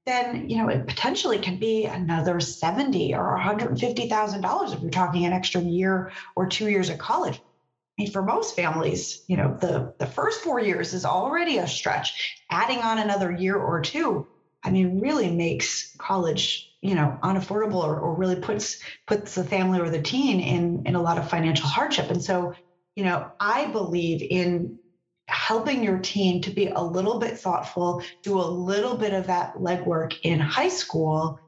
then 0.06 0.48
you 0.48 0.58
know 0.58 0.68
it 0.68 0.86
potentially 0.86 1.38
can 1.38 1.58
be 1.58 1.86
another 1.86 2.40
seventy 2.40 3.14
or 3.14 3.34
one 3.34 3.40
hundred 3.40 3.78
fifty 3.78 4.08
thousand 4.08 4.42
dollars 4.42 4.72
if 4.72 4.80
you're 4.80 4.90
talking 4.90 5.24
an 5.24 5.32
extra 5.32 5.62
year 5.62 6.12
or 6.36 6.46
two 6.46 6.68
years 6.68 6.88
of 6.88 6.98
college. 6.98 7.40
For 8.12 8.22
most 8.22 8.56
families, 8.56 9.22
you 9.28 9.36
know, 9.36 9.56
the 9.60 9.94
the 9.98 10.06
first 10.06 10.40
four 10.40 10.58
years 10.58 10.94
is 10.94 11.04
already 11.04 11.58
a 11.58 11.68
stretch. 11.68 12.40
Adding 12.50 12.78
on 12.78 12.98
another 12.98 13.30
year 13.30 13.56
or 13.56 13.80
two, 13.80 14.26
I 14.64 14.70
mean, 14.70 15.00
really 15.00 15.30
makes 15.30 15.94
college 15.98 16.72
you 16.82 16.94
know 16.94 17.16
unaffordable 17.22 17.82
or, 17.82 17.98
or 17.98 18.14
really 18.14 18.36
puts 18.36 18.82
puts 19.06 19.34
the 19.34 19.44
family 19.44 19.80
or 19.80 19.88
the 19.88 20.02
teen 20.02 20.40
in 20.40 20.82
in 20.84 20.94
a 20.94 21.00
lot 21.00 21.16
of 21.16 21.30
financial 21.30 21.68
hardship 21.68 22.10
and 22.10 22.22
so 22.22 22.52
you 22.96 23.04
know 23.04 23.30
i 23.40 23.66
believe 23.66 24.20
in 24.20 24.78
helping 25.28 25.82
your 25.82 25.98
teen 25.98 26.42
to 26.42 26.50
be 26.50 26.66
a 26.66 26.80
little 26.80 27.18
bit 27.18 27.38
thoughtful 27.38 28.02
do 28.22 28.38
a 28.38 28.42
little 28.42 28.96
bit 28.96 29.14
of 29.14 29.28
that 29.28 29.54
legwork 29.54 30.14
in 30.24 30.40
high 30.40 30.68
school 30.68 31.38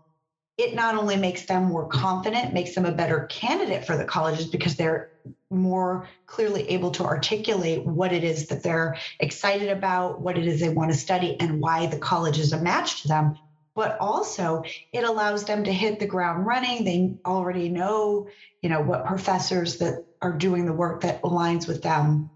it 0.56 0.74
not 0.74 0.94
only 0.94 1.16
makes 1.16 1.46
them 1.46 1.64
more 1.64 1.88
confident 1.88 2.52
makes 2.52 2.74
them 2.74 2.86
a 2.86 2.92
better 2.92 3.26
candidate 3.30 3.86
for 3.86 3.96
the 3.96 4.04
colleges 4.04 4.46
because 4.46 4.76
they're 4.76 5.08
more 5.50 6.08
clearly 6.26 6.68
able 6.70 6.90
to 6.92 7.04
articulate 7.04 7.84
what 7.84 8.12
it 8.12 8.24
is 8.24 8.46
that 8.46 8.62
they're 8.62 8.96
excited 9.20 9.68
about 9.68 10.20
what 10.20 10.38
it 10.38 10.46
is 10.46 10.60
they 10.60 10.68
want 10.68 10.92
to 10.92 10.96
study 10.96 11.36
and 11.40 11.60
why 11.60 11.86
the 11.86 11.98
college 11.98 12.38
is 12.38 12.52
a 12.52 12.60
match 12.60 13.02
to 13.02 13.08
them. 13.08 13.34
But 13.74 13.96
also 13.98 14.62
it 14.92 15.02
allows 15.02 15.44
them 15.44 15.64
to 15.64 15.72
hit 15.72 15.98
the 15.98 16.06
ground 16.06 16.46
running. 16.46 16.84
They 16.84 17.14
already 17.26 17.68
know 17.68 18.28
you 18.62 18.68
know 18.68 18.80
what 18.80 19.06
professors 19.06 19.78
that 19.78 20.04
are 20.22 20.32
doing 20.32 20.66
the 20.66 20.72
work 20.72 21.02
that 21.02 21.22
aligns 21.22 21.66
with 21.66 21.82
them. 21.82 22.30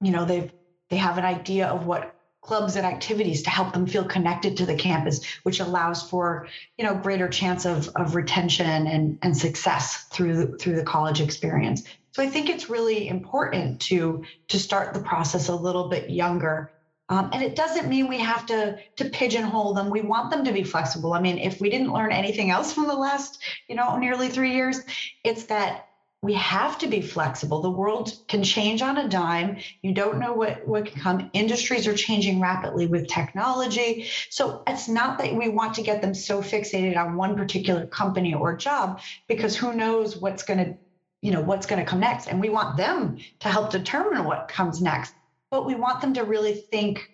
You 0.00 0.12
know 0.12 0.24
they've 0.24 0.50
they 0.90 0.96
have 0.96 1.18
an 1.18 1.24
idea 1.24 1.66
of 1.66 1.86
what 1.86 2.12
clubs 2.44 2.76
and 2.76 2.86
activities 2.86 3.42
to 3.42 3.50
help 3.50 3.72
them 3.72 3.86
feel 3.86 4.04
connected 4.04 4.56
to 4.56 4.66
the 4.66 4.74
campus 4.74 5.24
which 5.42 5.60
allows 5.60 6.08
for 6.08 6.46
you 6.78 6.84
know 6.84 6.94
greater 6.94 7.28
chance 7.28 7.64
of, 7.64 7.88
of 7.96 8.14
retention 8.14 8.86
and, 8.86 9.18
and 9.22 9.36
success 9.36 10.06
through 10.12 10.36
the, 10.36 10.58
through 10.58 10.76
the 10.76 10.84
college 10.84 11.20
experience 11.20 11.82
so 12.12 12.22
i 12.22 12.28
think 12.28 12.48
it's 12.48 12.68
really 12.68 13.08
important 13.08 13.80
to 13.80 14.22
to 14.48 14.58
start 14.58 14.94
the 14.94 15.00
process 15.00 15.48
a 15.48 15.54
little 15.54 15.88
bit 15.88 16.10
younger 16.10 16.70
um, 17.08 17.30
and 17.32 17.42
it 17.42 17.54
doesn't 17.54 17.88
mean 17.88 18.08
we 18.08 18.18
have 18.18 18.46
to 18.46 18.78
to 18.96 19.04
pigeonhole 19.04 19.74
them. 19.74 19.90
We 19.90 20.00
want 20.00 20.30
them 20.30 20.44
to 20.44 20.52
be 20.52 20.62
flexible. 20.62 21.12
I 21.12 21.20
mean, 21.20 21.36
if 21.36 21.60
we 21.60 21.68
didn't 21.68 21.92
learn 21.92 22.12
anything 22.12 22.50
else 22.50 22.72
from 22.72 22.86
the 22.86 22.94
last, 22.94 23.42
you 23.68 23.76
know, 23.76 23.98
nearly 23.98 24.30
three 24.30 24.54
years, 24.54 24.80
it's 25.22 25.44
that 25.44 25.88
we 26.24 26.34
have 26.34 26.78
to 26.78 26.86
be 26.86 27.00
flexible. 27.00 27.60
The 27.60 27.70
world 27.70 28.12
can 28.28 28.42
change 28.42 28.82
on 28.82 28.96
a 28.98 29.08
dime. 29.08 29.58
You 29.82 29.94
don't 29.94 30.18
know 30.18 30.32
what, 30.32 30.66
what 30.66 30.86
can 30.86 31.00
come. 31.00 31.30
Industries 31.32 31.86
are 31.86 31.94
changing 31.94 32.40
rapidly 32.40 32.86
with 32.86 33.06
technology. 33.06 34.08
So 34.30 34.62
it's 34.66 34.88
not 34.88 35.18
that 35.18 35.34
we 35.34 35.48
want 35.48 35.74
to 35.74 35.82
get 35.82 36.02
them 36.02 36.14
so 36.14 36.40
fixated 36.40 36.96
on 36.96 37.16
one 37.16 37.36
particular 37.36 37.86
company 37.86 38.34
or 38.34 38.56
job 38.56 39.00
because 39.28 39.54
who 39.54 39.72
knows 39.74 40.16
what's 40.16 40.42
going 40.42 40.58
to, 40.58 40.74
you 41.22 41.30
know, 41.30 41.42
what's 41.42 41.66
going 41.66 41.84
to 41.84 41.88
come 41.88 42.00
next. 42.00 42.26
And 42.26 42.40
we 42.40 42.48
want 42.48 42.76
them 42.76 43.18
to 43.40 43.48
help 43.48 43.70
determine 43.70 44.24
what 44.24 44.48
comes 44.48 44.82
next 44.82 45.14
but 45.54 45.66
we 45.66 45.76
want 45.76 46.00
them 46.00 46.14
to 46.14 46.24
really 46.24 46.54
think 46.72 47.08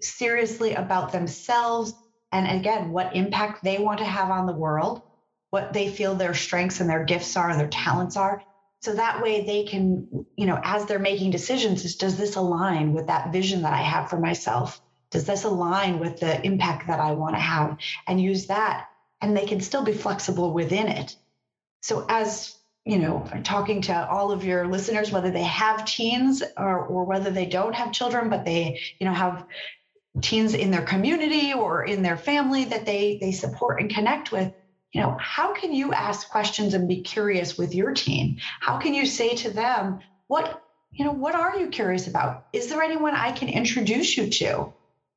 seriously 0.00 0.74
about 0.74 1.10
themselves 1.10 1.92
and 2.30 2.46
again 2.46 2.92
what 2.92 3.16
impact 3.16 3.64
they 3.64 3.76
want 3.76 3.98
to 3.98 4.04
have 4.04 4.30
on 4.30 4.46
the 4.46 4.52
world 4.52 5.02
what 5.50 5.72
they 5.72 5.88
feel 5.88 6.14
their 6.14 6.34
strengths 6.34 6.80
and 6.80 6.88
their 6.88 7.04
gifts 7.04 7.36
are 7.36 7.50
and 7.50 7.60
their 7.60 7.68
talents 7.68 8.16
are. 8.16 8.42
So 8.82 8.94
that 8.94 9.22
way 9.22 9.44
they 9.44 9.64
can 9.64 10.24
you 10.36 10.46
know 10.46 10.58
as 10.62 10.86
they're 10.86 10.98
making 10.98 11.30
decisions 11.32 11.84
is 11.84 11.96
does 11.96 12.16
this 12.16 12.36
align 12.36 12.94
with 12.94 13.08
that 13.08 13.32
vision 13.32 13.62
that 13.62 13.74
i 13.74 13.82
have 13.82 14.08
for 14.08 14.18
myself? 14.18 14.80
Does 15.10 15.26
this 15.26 15.44
align 15.44 15.98
with 15.98 16.20
the 16.20 16.40
impact 16.44 16.86
that 16.86 17.00
i 17.00 17.12
want 17.12 17.34
to 17.34 17.40
have? 17.40 17.76
And 18.06 18.20
use 18.20 18.46
that 18.46 18.86
and 19.20 19.36
they 19.36 19.46
can 19.46 19.60
still 19.60 19.82
be 19.82 19.92
flexible 19.92 20.52
within 20.54 20.88
it. 20.88 21.16
So 21.82 22.06
as 22.08 22.56
you 22.86 22.98
know 22.98 23.28
talking 23.44 23.82
to 23.82 24.08
all 24.08 24.32
of 24.32 24.44
your 24.44 24.66
listeners 24.66 25.12
whether 25.12 25.30
they 25.30 25.42
have 25.42 25.84
teens 25.84 26.42
or, 26.56 26.86
or 26.86 27.04
whether 27.04 27.30
they 27.30 27.44
don't 27.44 27.74
have 27.74 27.92
children 27.92 28.30
but 28.30 28.46
they 28.46 28.80
you 28.98 29.06
know 29.06 29.12
have 29.12 29.44
teens 30.22 30.54
in 30.54 30.70
their 30.70 30.82
community 30.82 31.52
or 31.52 31.84
in 31.84 32.02
their 32.02 32.16
family 32.16 32.64
that 32.64 32.86
they 32.86 33.18
they 33.20 33.32
support 33.32 33.80
and 33.80 33.94
connect 33.94 34.32
with 34.32 34.52
you 34.92 35.00
know 35.00 35.16
how 35.20 35.52
can 35.54 35.72
you 35.72 35.92
ask 35.92 36.28
questions 36.28 36.74
and 36.74 36.88
be 36.88 37.02
curious 37.02 37.56
with 37.56 37.74
your 37.74 37.92
team? 37.92 38.36
how 38.60 38.78
can 38.78 38.94
you 38.94 39.06
say 39.06 39.34
to 39.36 39.50
them 39.50 40.00
what 40.26 40.62
you 40.92 41.04
know 41.04 41.12
what 41.12 41.34
are 41.34 41.58
you 41.58 41.68
curious 41.68 42.06
about? 42.06 42.46
Is 42.52 42.68
there 42.68 42.82
anyone 42.82 43.14
i 43.14 43.32
can 43.32 43.48
introduce 43.48 44.16
you 44.16 44.28
to? 44.30 44.72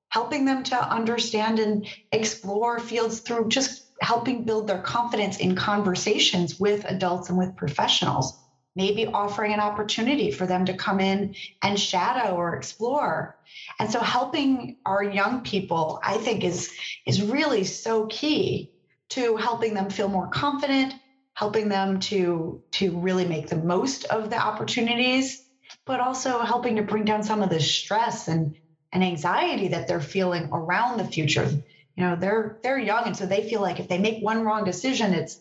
Helping 0.09 0.45
them 0.45 0.63
to 0.63 0.75
understand 0.75 1.59
and 1.59 1.87
explore 2.11 2.79
fields 2.79 3.19
through 3.19 3.49
just 3.49 3.87
helping 3.99 4.45
build 4.45 4.67
their 4.67 4.81
confidence 4.81 5.37
in 5.37 5.55
conversations 5.55 6.59
with 6.59 6.85
adults 6.85 7.29
and 7.29 7.37
with 7.37 7.55
professionals. 7.55 8.37
Maybe 8.75 9.07
offering 9.07 9.53
an 9.53 9.59
opportunity 9.59 10.31
for 10.31 10.45
them 10.45 10.65
to 10.65 10.77
come 10.77 10.99
in 10.99 11.35
and 11.61 11.79
shadow 11.79 12.35
or 12.35 12.55
explore. 12.55 13.37
And 13.79 13.91
so 13.91 13.99
helping 13.99 14.77
our 14.85 15.03
young 15.03 15.41
people 15.41 15.99
i 16.03 16.17
think 16.17 16.43
is 16.43 16.71
is 17.05 17.21
really 17.21 17.63
so 17.63 18.05
key 18.07 18.72
to 19.13 19.35
helping 19.35 19.73
them 19.73 19.89
feel 19.89 20.07
more 20.07 20.27
confident 20.27 20.93
helping 21.35 21.67
them 21.67 21.99
to 21.99 22.61
to 22.71 22.97
really 22.97 23.25
make 23.25 23.47
the 23.47 23.55
most 23.55 24.05
of 24.05 24.29
the 24.29 24.37
opportunities 24.37 25.43
but 25.85 25.99
also 25.99 26.39
helping 26.39 26.75
to 26.75 26.83
bring 26.83 27.05
down 27.05 27.23
some 27.23 27.41
of 27.41 27.49
the 27.49 27.59
stress 27.59 28.27
and 28.27 28.55
and 28.91 29.03
anxiety 29.03 29.69
that 29.69 29.87
they're 29.87 29.99
feeling 29.99 30.47
around 30.51 30.97
the 30.97 31.03
future. 31.05 31.49
You 31.95 32.03
know 32.03 32.15
they're 32.15 32.59
they're 32.63 32.79
young 32.79 33.05
and 33.05 33.17
so 33.17 33.25
they 33.25 33.49
feel 33.49 33.61
like 33.61 33.79
if 33.79 33.87
they 33.87 33.97
make 33.97 34.23
one 34.23 34.43
wrong 34.43 34.63
decision 34.63 35.13
it's 35.13 35.39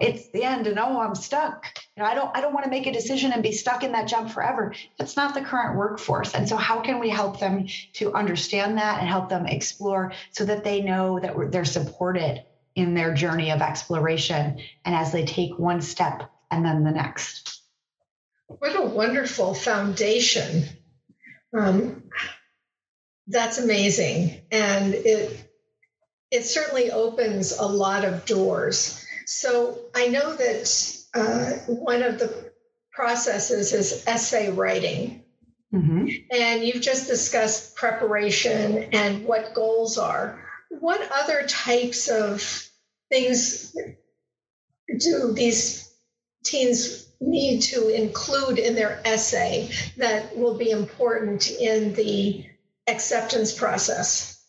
it's 0.00 0.28
the 0.32 0.42
end 0.42 0.66
and 0.66 0.78
oh 0.78 1.00
i'm 1.00 1.14
stuck. 1.14 1.70
You 1.96 2.02
know 2.02 2.08
i 2.08 2.14
don't 2.14 2.36
i 2.36 2.40
don't 2.40 2.52
want 2.52 2.64
to 2.64 2.70
make 2.70 2.86
a 2.86 2.92
decision 2.92 3.32
and 3.32 3.42
be 3.42 3.52
stuck 3.52 3.84
in 3.84 3.92
that 3.92 4.08
job 4.08 4.30
forever. 4.30 4.74
That's 4.98 5.16
not 5.16 5.34
the 5.34 5.42
current 5.42 5.76
workforce 5.76 6.34
and 6.34 6.48
so 6.48 6.56
how 6.56 6.80
can 6.80 7.00
we 7.00 7.10
help 7.10 7.38
them 7.40 7.66
to 7.94 8.14
understand 8.14 8.78
that 8.78 9.00
and 9.00 9.08
help 9.08 9.28
them 9.28 9.46
explore 9.46 10.12
so 10.32 10.44
that 10.44 10.64
they 10.64 10.80
know 10.80 11.18
that 11.20 11.34
they're 11.50 11.64
supported 11.64 12.44
in 12.74 12.94
their 12.94 13.14
journey 13.14 13.50
of 13.50 13.62
exploration 13.62 14.58
and 14.84 14.94
as 14.94 15.12
they 15.12 15.24
take 15.24 15.58
one 15.58 15.80
step 15.80 16.30
and 16.50 16.64
then 16.64 16.84
the 16.84 16.90
next 16.90 17.62
what 18.46 18.76
a 18.76 18.82
wonderful 18.82 19.54
foundation 19.54 20.64
um, 21.56 22.02
that's 23.28 23.58
amazing 23.58 24.40
and 24.50 24.94
it 24.94 25.50
it 26.30 26.42
certainly 26.44 26.90
opens 26.90 27.56
a 27.56 27.66
lot 27.66 28.04
of 28.04 28.24
doors 28.24 29.04
so 29.26 29.78
I 29.94 30.08
know 30.08 30.34
that 30.34 31.04
uh, 31.14 31.52
one 31.66 32.02
of 32.02 32.18
the 32.18 32.52
processes 32.92 33.72
is 33.72 34.04
essay 34.06 34.50
writing. 34.50 35.22
Mm-hmm. 35.72 36.08
And 36.30 36.62
you've 36.62 36.82
just 36.82 37.08
discussed 37.08 37.74
preparation 37.74 38.88
and 38.92 39.24
what 39.24 39.54
goals 39.54 39.98
are. 39.98 40.40
What 40.80 41.08
other 41.12 41.46
types 41.46 42.08
of 42.08 42.68
things 43.10 43.74
do 44.98 45.32
these 45.32 45.92
teens 46.44 47.08
need 47.20 47.60
to 47.62 47.88
include 47.88 48.58
in 48.58 48.74
their 48.74 49.00
essay 49.04 49.70
that 49.96 50.36
will 50.36 50.58
be 50.58 50.70
important 50.70 51.50
in 51.50 51.94
the 51.94 52.46
acceptance 52.86 53.52
process? 53.52 54.42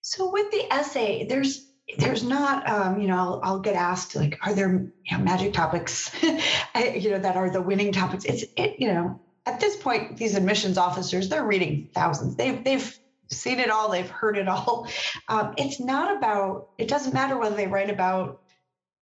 So, 0.00 0.30
with 0.30 0.50
the 0.50 0.72
essay, 0.72 1.26
there's 1.26 1.72
there's 1.98 2.22
not 2.22 2.68
um, 2.68 3.00
you 3.00 3.08
know 3.08 3.16
I'll, 3.16 3.40
I'll, 3.42 3.60
get 3.60 3.74
asked 3.74 4.16
like 4.16 4.38
are 4.42 4.54
there 4.54 4.70
you 4.70 5.18
know, 5.18 5.24
magic 5.24 5.52
topics 5.52 6.10
you 6.22 7.10
know 7.10 7.18
that 7.18 7.36
are 7.36 7.50
the 7.50 7.60
winning 7.60 7.92
topics 7.92 8.24
it's 8.24 8.44
it, 8.56 8.76
you 8.78 8.88
know 8.88 9.20
at 9.46 9.60
this 9.60 9.76
point 9.76 10.16
these 10.16 10.34
admissions 10.34 10.78
officers 10.78 11.28
they're 11.28 11.44
reading 11.44 11.90
thousands 11.94 12.36
they've 12.36 12.64
they've 12.64 12.98
seen 13.32 13.58
it 13.60 13.70
all 13.70 13.90
they've 13.90 14.08
heard 14.08 14.38
it 14.38 14.48
all. 14.48 14.88
Um, 15.28 15.54
it's 15.56 15.80
not 15.80 16.16
about 16.16 16.70
it 16.78 16.88
doesn't 16.88 17.14
matter 17.14 17.38
whether 17.38 17.54
they 17.54 17.66
write 17.66 17.90
about 17.90 18.42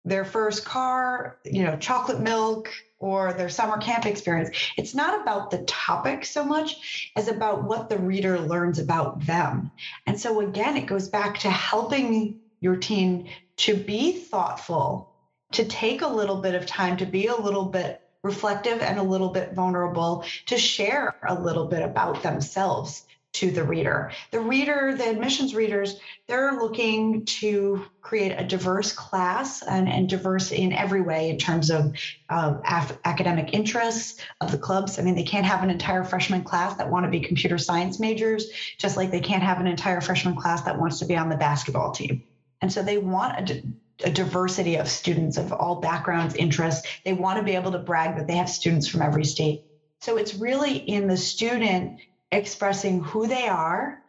their 0.05 0.25
first 0.25 0.65
car 0.65 1.37
you 1.43 1.63
know 1.63 1.77
chocolate 1.77 2.19
milk 2.19 2.71
or 2.99 3.33
their 3.33 3.49
summer 3.49 3.77
camp 3.77 4.05
experience. 4.05 4.49
It's 4.77 4.95
not 4.95 5.21
about 5.21 5.51
the 5.51 5.63
topic 5.63 6.25
so 6.25 6.43
much 6.43 7.11
as 7.15 7.27
about 7.27 7.63
what 7.63 7.89
the 7.89 7.97
reader 7.97 8.39
learns 8.39 8.79
about 8.79 9.25
them. 9.25 9.71
And 10.07 10.19
so 10.19 10.39
again 10.39 10.77
it 10.77 10.87
goes 10.87 11.09
back 11.09 11.39
to 11.39 11.49
helping 11.49 12.39
your 12.59 12.77
teen 12.77 13.29
to 13.57 13.75
be 13.75 14.13
thoughtful, 14.13 15.11
to 15.51 15.65
take 15.65 16.01
a 16.01 16.07
little 16.07 16.37
bit 16.37 16.55
of 16.55 16.65
time 16.65 16.97
to 16.97 17.05
be 17.05 17.27
a 17.27 17.35
little 17.35 17.65
bit 17.65 18.01
reflective 18.23 18.81
and 18.81 18.97
a 18.97 19.03
little 19.03 19.29
bit 19.29 19.53
vulnerable, 19.53 20.25
to 20.47 20.57
share 20.57 21.15
a 21.27 21.39
little 21.39 21.67
bit 21.67 21.83
about 21.83 22.23
themselves 22.23 23.05
to 23.35 23.51
the 23.51 23.63
reader. 23.63 24.11
The 24.31 24.39
reader, 24.39 24.95
the 24.97 25.09
admissions 25.09 25.53
readers, 25.53 25.95
they're 26.27 26.53
looking 26.53 27.25
to 27.25 27.85
create 28.01 28.31
a 28.31 28.45
diverse 28.45 28.93
class 28.93 29.61
and, 29.61 29.89
and 29.89 30.07
diverse 30.07 30.51
in 30.51 30.71
every 30.71 31.01
way 31.01 31.29
in 31.29 31.37
terms 31.37 31.69
of 31.69 31.93
uh, 32.29 32.55
af- 32.65 32.97
academic 33.03 33.53
interests 33.53 34.21
of 34.39 34.51
the 34.51 34.57
clubs. 34.57 34.97
I 34.97 35.01
mean, 35.01 35.15
they 35.15 35.23
can't 35.23 35.45
have 35.45 35.63
an 35.63 35.69
entire 35.69 36.05
freshman 36.05 36.43
class 36.43 36.77
that 36.77 36.89
want 36.89 37.05
to 37.05 37.11
be 37.11 37.19
computer 37.19 37.57
science 37.57 37.99
majors, 37.99 38.45
just 38.77 38.95
like 38.95 39.11
they 39.11 39.19
can't 39.19 39.43
have 39.43 39.59
an 39.59 39.67
entire 39.67 40.01
freshman 40.01 40.35
class 40.35 40.61
that 40.63 40.79
wants 40.79 40.99
to 40.99 41.05
be 41.05 41.17
on 41.17 41.29
the 41.29 41.35
basketball 41.37 41.91
team. 41.91 42.23
And 42.61 42.71
so 42.71 42.81
they 42.81 42.97
want 42.97 43.49
a, 43.49 43.63
a 44.05 44.09
diversity 44.09 44.75
of 44.77 44.87
students 44.87 45.37
of 45.37 45.51
all 45.51 45.81
backgrounds, 45.81 46.35
interests. 46.35 46.87
They 47.03 47.13
want 47.13 47.37
to 47.37 47.43
be 47.43 47.55
able 47.55 47.73
to 47.73 47.79
brag 47.79 48.15
that 48.15 48.27
they 48.27 48.37
have 48.37 48.49
students 48.49 48.87
from 48.87 49.01
every 49.01 49.25
state. 49.25 49.61
So 50.01 50.17
it's 50.17 50.35
really 50.35 50.77
in 50.77 51.07
the 51.07 51.17
student 51.17 51.99
expressing 52.35 53.01
who 53.03 53.27
they 53.27 53.47
are, 53.47 54.01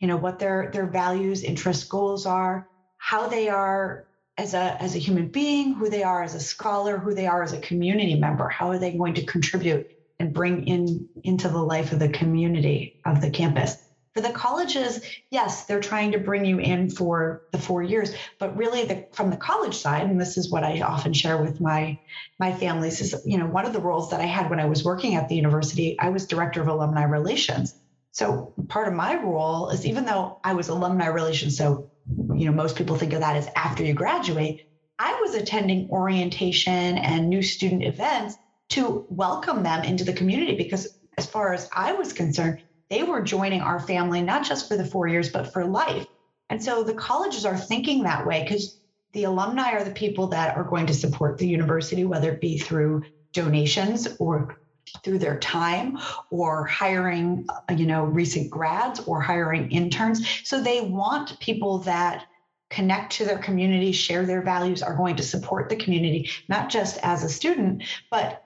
you 0.00 0.08
know, 0.08 0.16
what 0.16 0.38
their 0.38 0.70
their 0.72 0.86
values, 0.86 1.42
interests, 1.42 1.84
goals 1.84 2.26
are, 2.26 2.66
how 2.98 3.28
they 3.28 3.48
are 3.48 4.04
as 4.38 4.54
a 4.54 4.76
as 4.82 4.94
a 4.94 4.98
human 4.98 5.28
being, 5.28 5.74
who 5.74 5.88
they 5.88 6.02
are 6.02 6.22
as 6.22 6.34
a 6.34 6.40
scholar, 6.40 6.98
who 6.98 7.14
they 7.14 7.26
are 7.26 7.42
as 7.42 7.52
a 7.52 7.60
community 7.60 8.14
member, 8.14 8.48
how 8.48 8.68
are 8.70 8.78
they 8.78 8.96
going 8.96 9.14
to 9.14 9.26
contribute 9.26 9.86
and 10.18 10.32
bring 10.32 10.66
in 10.66 11.08
into 11.24 11.48
the 11.48 11.62
life 11.62 11.92
of 11.92 11.98
the 11.98 12.08
community 12.08 12.94
of 13.06 13.20
the 13.20 13.30
campus. 13.30 13.76
For 14.14 14.20
the 14.20 14.32
colleges, 14.32 15.00
yes, 15.30 15.66
they're 15.66 15.80
trying 15.80 16.12
to 16.12 16.18
bring 16.18 16.44
you 16.44 16.58
in 16.58 16.90
for 16.90 17.42
the 17.52 17.58
four 17.58 17.80
years, 17.80 18.12
but 18.40 18.56
really 18.56 18.84
the, 18.84 19.06
from 19.12 19.30
the 19.30 19.36
college 19.36 19.76
side, 19.76 20.10
and 20.10 20.20
this 20.20 20.36
is 20.36 20.50
what 20.50 20.64
I 20.64 20.80
often 20.80 21.12
share 21.12 21.40
with 21.40 21.60
my 21.60 21.96
my 22.38 22.52
families, 22.52 23.00
is 23.00 23.14
you 23.24 23.38
know 23.38 23.46
one 23.46 23.66
of 23.66 23.72
the 23.72 23.80
roles 23.80 24.10
that 24.10 24.20
I 24.20 24.26
had 24.26 24.50
when 24.50 24.58
I 24.58 24.64
was 24.64 24.84
working 24.84 25.14
at 25.14 25.28
the 25.28 25.36
university, 25.36 25.96
I 26.00 26.08
was 26.08 26.26
director 26.26 26.60
of 26.60 26.66
alumni 26.66 27.04
relations. 27.04 27.72
So 28.10 28.52
part 28.68 28.88
of 28.88 28.94
my 28.94 29.14
role 29.22 29.70
is 29.70 29.86
even 29.86 30.06
though 30.06 30.40
I 30.42 30.54
was 30.54 30.68
alumni 30.68 31.06
relations, 31.06 31.56
so 31.56 31.88
you 32.34 32.46
know 32.46 32.52
most 32.52 32.74
people 32.74 32.96
think 32.96 33.12
of 33.12 33.20
that 33.20 33.36
as 33.36 33.48
after 33.54 33.84
you 33.84 33.94
graduate, 33.94 34.60
I 34.98 35.20
was 35.20 35.34
attending 35.36 35.88
orientation 35.88 36.98
and 36.98 37.28
new 37.28 37.42
student 37.42 37.84
events 37.84 38.36
to 38.70 39.06
welcome 39.08 39.62
them 39.62 39.84
into 39.84 40.02
the 40.02 40.12
community 40.12 40.56
because 40.56 40.88
as 41.16 41.26
far 41.26 41.52
as 41.52 41.68
I 41.72 41.92
was 41.92 42.12
concerned, 42.12 42.58
they 42.90 43.04
were 43.04 43.22
joining 43.22 43.60
our 43.60 43.80
family, 43.80 44.20
not 44.20 44.44
just 44.44 44.68
for 44.68 44.76
the 44.76 44.84
four 44.84 45.06
years, 45.06 45.30
but 45.30 45.52
for 45.52 45.64
life. 45.64 46.04
And 46.50 46.62
so 46.62 46.82
the 46.82 46.94
colleges 46.94 47.46
are 47.46 47.56
thinking 47.56 48.02
that 48.02 48.26
way 48.26 48.42
because 48.42 48.76
the 49.12 49.24
alumni 49.24 49.72
are 49.72 49.84
the 49.84 49.92
people 49.92 50.26
that 50.28 50.56
are 50.56 50.64
going 50.64 50.86
to 50.86 50.94
support 50.94 51.38
the 51.38 51.48
university, 51.48 52.04
whether 52.04 52.32
it 52.32 52.40
be 52.40 52.58
through 52.58 53.02
donations 53.32 54.08
or 54.18 54.56
through 55.04 55.18
their 55.18 55.38
time 55.38 55.96
or 56.30 56.64
hiring 56.64 57.44
uh, 57.48 57.72
you 57.72 57.86
know 57.86 58.02
recent 58.02 58.50
grads 58.50 58.98
or 59.00 59.20
hiring 59.20 59.70
interns 59.70 60.40
so 60.42 60.60
they 60.60 60.80
want 60.80 61.38
people 61.38 61.78
that 61.78 62.24
connect 62.70 63.12
to 63.12 63.24
their 63.24 63.38
community 63.38 63.92
share 63.92 64.26
their 64.26 64.42
values 64.42 64.82
are 64.82 64.96
going 64.96 65.14
to 65.14 65.22
support 65.22 65.68
the 65.68 65.76
community 65.76 66.28
not 66.48 66.68
just 66.68 66.98
as 67.04 67.22
a 67.22 67.28
student 67.28 67.84
but 68.10 68.40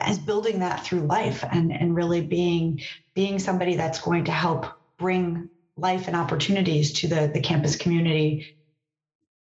as 0.00 0.18
building 0.18 0.60
that 0.60 0.84
through 0.84 1.00
life 1.00 1.44
and 1.50 1.72
and 1.72 1.94
really 1.94 2.20
being 2.20 2.80
being 3.14 3.38
somebody 3.38 3.76
that's 3.76 4.00
going 4.00 4.24
to 4.24 4.32
help 4.32 4.66
bring 4.98 5.48
life 5.76 6.06
and 6.08 6.16
opportunities 6.16 6.92
to 6.92 7.08
the, 7.08 7.30
the 7.32 7.40
campus 7.40 7.76
community 7.76 8.46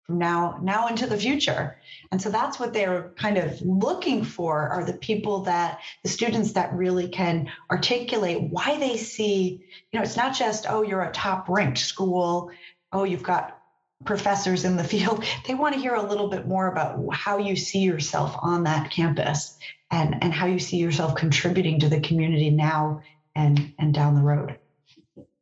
from 0.05 0.17
now 0.19 0.59
now 0.61 0.87
into 0.87 1.07
the 1.07 1.17
future. 1.17 1.77
And 2.11 2.21
so 2.21 2.29
that's 2.29 2.59
what 2.59 2.73
they're 2.73 3.11
kind 3.17 3.37
of 3.37 3.59
looking 3.61 4.23
for 4.23 4.69
are 4.69 4.83
the 4.83 4.93
people 4.93 5.41
that 5.41 5.79
the 6.03 6.09
students 6.09 6.53
that 6.53 6.73
really 6.73 7.09
can 7.09 7.51
articulate 7.71 8.41
why 8.41 8.77
they 8.77 8.97
see 8.97 9.65
you 9.91 9.99
know 9.99 10.03
it's 10.03 10.17
not 10.17 10.35
just 10.35 10.65
oh 10.69 10.83
you're 10.83 11.01
a 11.01 11.11
top 11.11 11.49
ranked 11.49 11.79
school. 11.79 12.51
Oh 12.91 13.03
you've 13.03 13.23
got 13.23 13.59
professors 14.05 14.65
in 14.65 14.77
the 14.77 14.83
field. 14.93 15.23
They 15.47 15.55
want 15.55 15.73
to 15.73 15.81
hear 15.81 15.95
a 15.95 16.07
little 16.07 16.29
bit 16.29 16.47
more 16.47 16.67
about 16.67 17.03
how 17.11 17.37
you 17.39 17.55
see 17.55 17.79
yourself 17.79 18.35
on 18.41 18.63
that 18.63 18.91
campus 18.91 19.57
and 19.95 20.21
and 20.21 20.33
how 20.33 20.45
you 20.45 20.59
see 20.59 20.77
yourself 20.77 21.15
contributing 21.15 21.79
to 21.79 21.89
the 21.89 21.99
community 22.01 22.49
now 22.49 23.01
and 23.35 23.73
and 23.79 23.93
down 23.93 24.15
the 24.15 24.21
road 24.21 24.57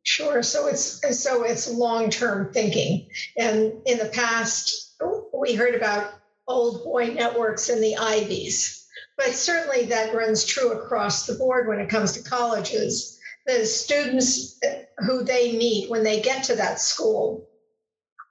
Sure. 0.04 0.42
So 0.42 0.66
it's 0.66 1.00
so 1.22 1.44
it's 1.44 1.70
long-term 1.70 2.52
thinking. 2.52 3.08
And 3.38 3.72
in 3.86 3.98
the 3.98 4.10
past, 4.12 4.96
we 5.32 5.54
heard 5.54 5.74
about 5.74 6.12
old 6.46 6.84
boy 6.84 7.14
networks 7.14 7.70
in 7.70 7.80
the 7.80 7.96
Ivies, 7.96 8.86
but 9.16 9.32
certainly 9.32 9.86
that 9.86 10.14
runs 10.14 10.44
true 10.44 10.72
across 10.72 11.26
the 11.26 11.34
board 11.34 11.66
when 11.66 11.80
it 11.80 11.88
comes 11.88 12.12
to 12.12 12.28
colleges. 12.28 13.18
The 13.46 13.64
students 13.64 14.60
who 14.98 15.24
they 15.24 15.56
meet 15.56 15.90
when 15.90 16.04
they 16.04 16.20
get 16.20 16.44
to 16.44 16.56
that 16.56 16.80
school 16.80 17.48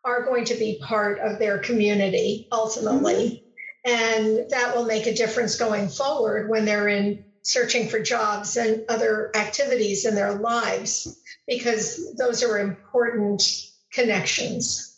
are 0.06 0.26
going 0.26 0.46
to 0.46 0.56
be 0.56 0.80
part 0.84 1.20
of 1.20 1.40
their 1.40 1.58
community 1.58 2.48
ultimately. 2.52 3.26
Mm-hmm. 3.26 3.43
And 3.86 4.50
that 4.50 4.76
will 4.76 4.86
make 4.86 5.08
a 5.08 5.14
difference 5.14 5.58
going 5.58 5.90
forward 5.90 6.50
when 6.50 6.66
they're 6.66 6.88
in 6.88 7.26
searching 7.44 7.90
for 7.90 8.00
jobs 8.00 8.56
and 8.56 8.84
other 8.88 9.30
activities 9.36 10.06
in 10.06 10.16
their 10.16 10.34
lives 10.34 11.18
because 11.48 12.16
those 12.16 12.44
are 12.44 12.60
important 12.60 13.44
connections. 13.92 14.98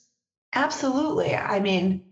Absolutely. 0.53 1.35
I 1.35 1.59
mean, 1.59 2.03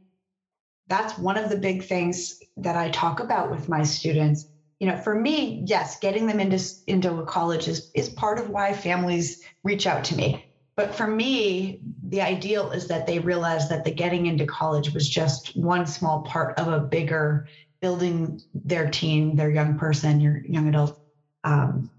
that's 0.88 1.18
one 1.18 1.38
of 1.38 1.50
the 1.50 1.58
big 1.58 1.84
things 1.84 2.38
that 2.58 2.76
I 2.76 2.90
talk 2.90 3.20
about 3.20 3.52
with 3.52 3.70
my 3.70 3.84
students. 3.84 4.46
You 4.80 4.88
know, 4.88 4.98
for 4.98 5.16
me, 5.16 5.64
yes, 5.66 5.98
getting 6.00 6.28
them 6.28 6.40
into 6.40 6.62
into 6.88 7.20
a 7.20 7.26
college 7.26 7.68
is 7.68 7.90
is 7.94 8.10
part 8.10 8.40
of 8.40 8.50
why 8.50 8.74
families 8.74 9.40
reach 9.64 9.88
out 9.88 10.06
to 10.06 10.16
me. 10.16 10.46
But 10.76 10.96
for 10.96 11.08
me, 11.08 11.80
the 12.08 12.22
ideal 12.22 12.72
is 12.72 12.88
that 12.88 13.06
they 13.06 13.20
realize 13.20 13.70
that 13.70 13.84
the 13.84 13.92
getting 13.92 14.26
into 14.26 14.46
college 14.46 14.94
was 14.94 15.08
just 15.08 15.56
one 15.56 15.86
small 15.86 16.22
part 16.24 16.58
of 16.58 16.68
a 16.68 16.80
bigger 16.80 17.48
building 17.82 18.40
their 18.54 18.90
teen, 18.90 19.36
their 19.36 19.52
young 19.52 19.78
person, 19.78 20.20
your 20.20 20.42
young 20.46 20.70
adult 20.70 20.98
um, 21.44 21.92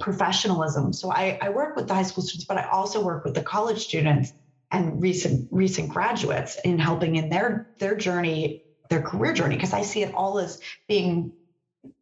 professionalism. 0.00 0.92
So 0.92 1.12
I, 1.12 1.38
I 1.40 1.50
work 1.50 1.76
with 1.76 1.88
the 1.88 1.94
high 1.94 2.02
school 2.02 2.24
students, 2.24 2.46
but 2.46 2.58
I 2.58 2.68
also 2.68 3.04
work 3.04 3.24
with 3.24 3.34
the 3.34 3.42
college 3.42 3.84
students 3.84 4.32
and 4.70 5.00
recent 5.02 5.48
recent 5.50 5.88
graduates 5.88 6.58
in 6.64 6.78
helping 6.78 7.16
in 7.16 7.28
their 7.28 7.66
their 7.78 7.96
journey, 7.96 8.62
their 8.88 9.02
career 9.02 9.32
journey, 9.32 9.56
because 9.56 9.72
I 9.72 9.82
see 9.82 10.02
it 10.02 10.14
all 10.14 10.38
as 10.38 10.58
being 10.88 11.32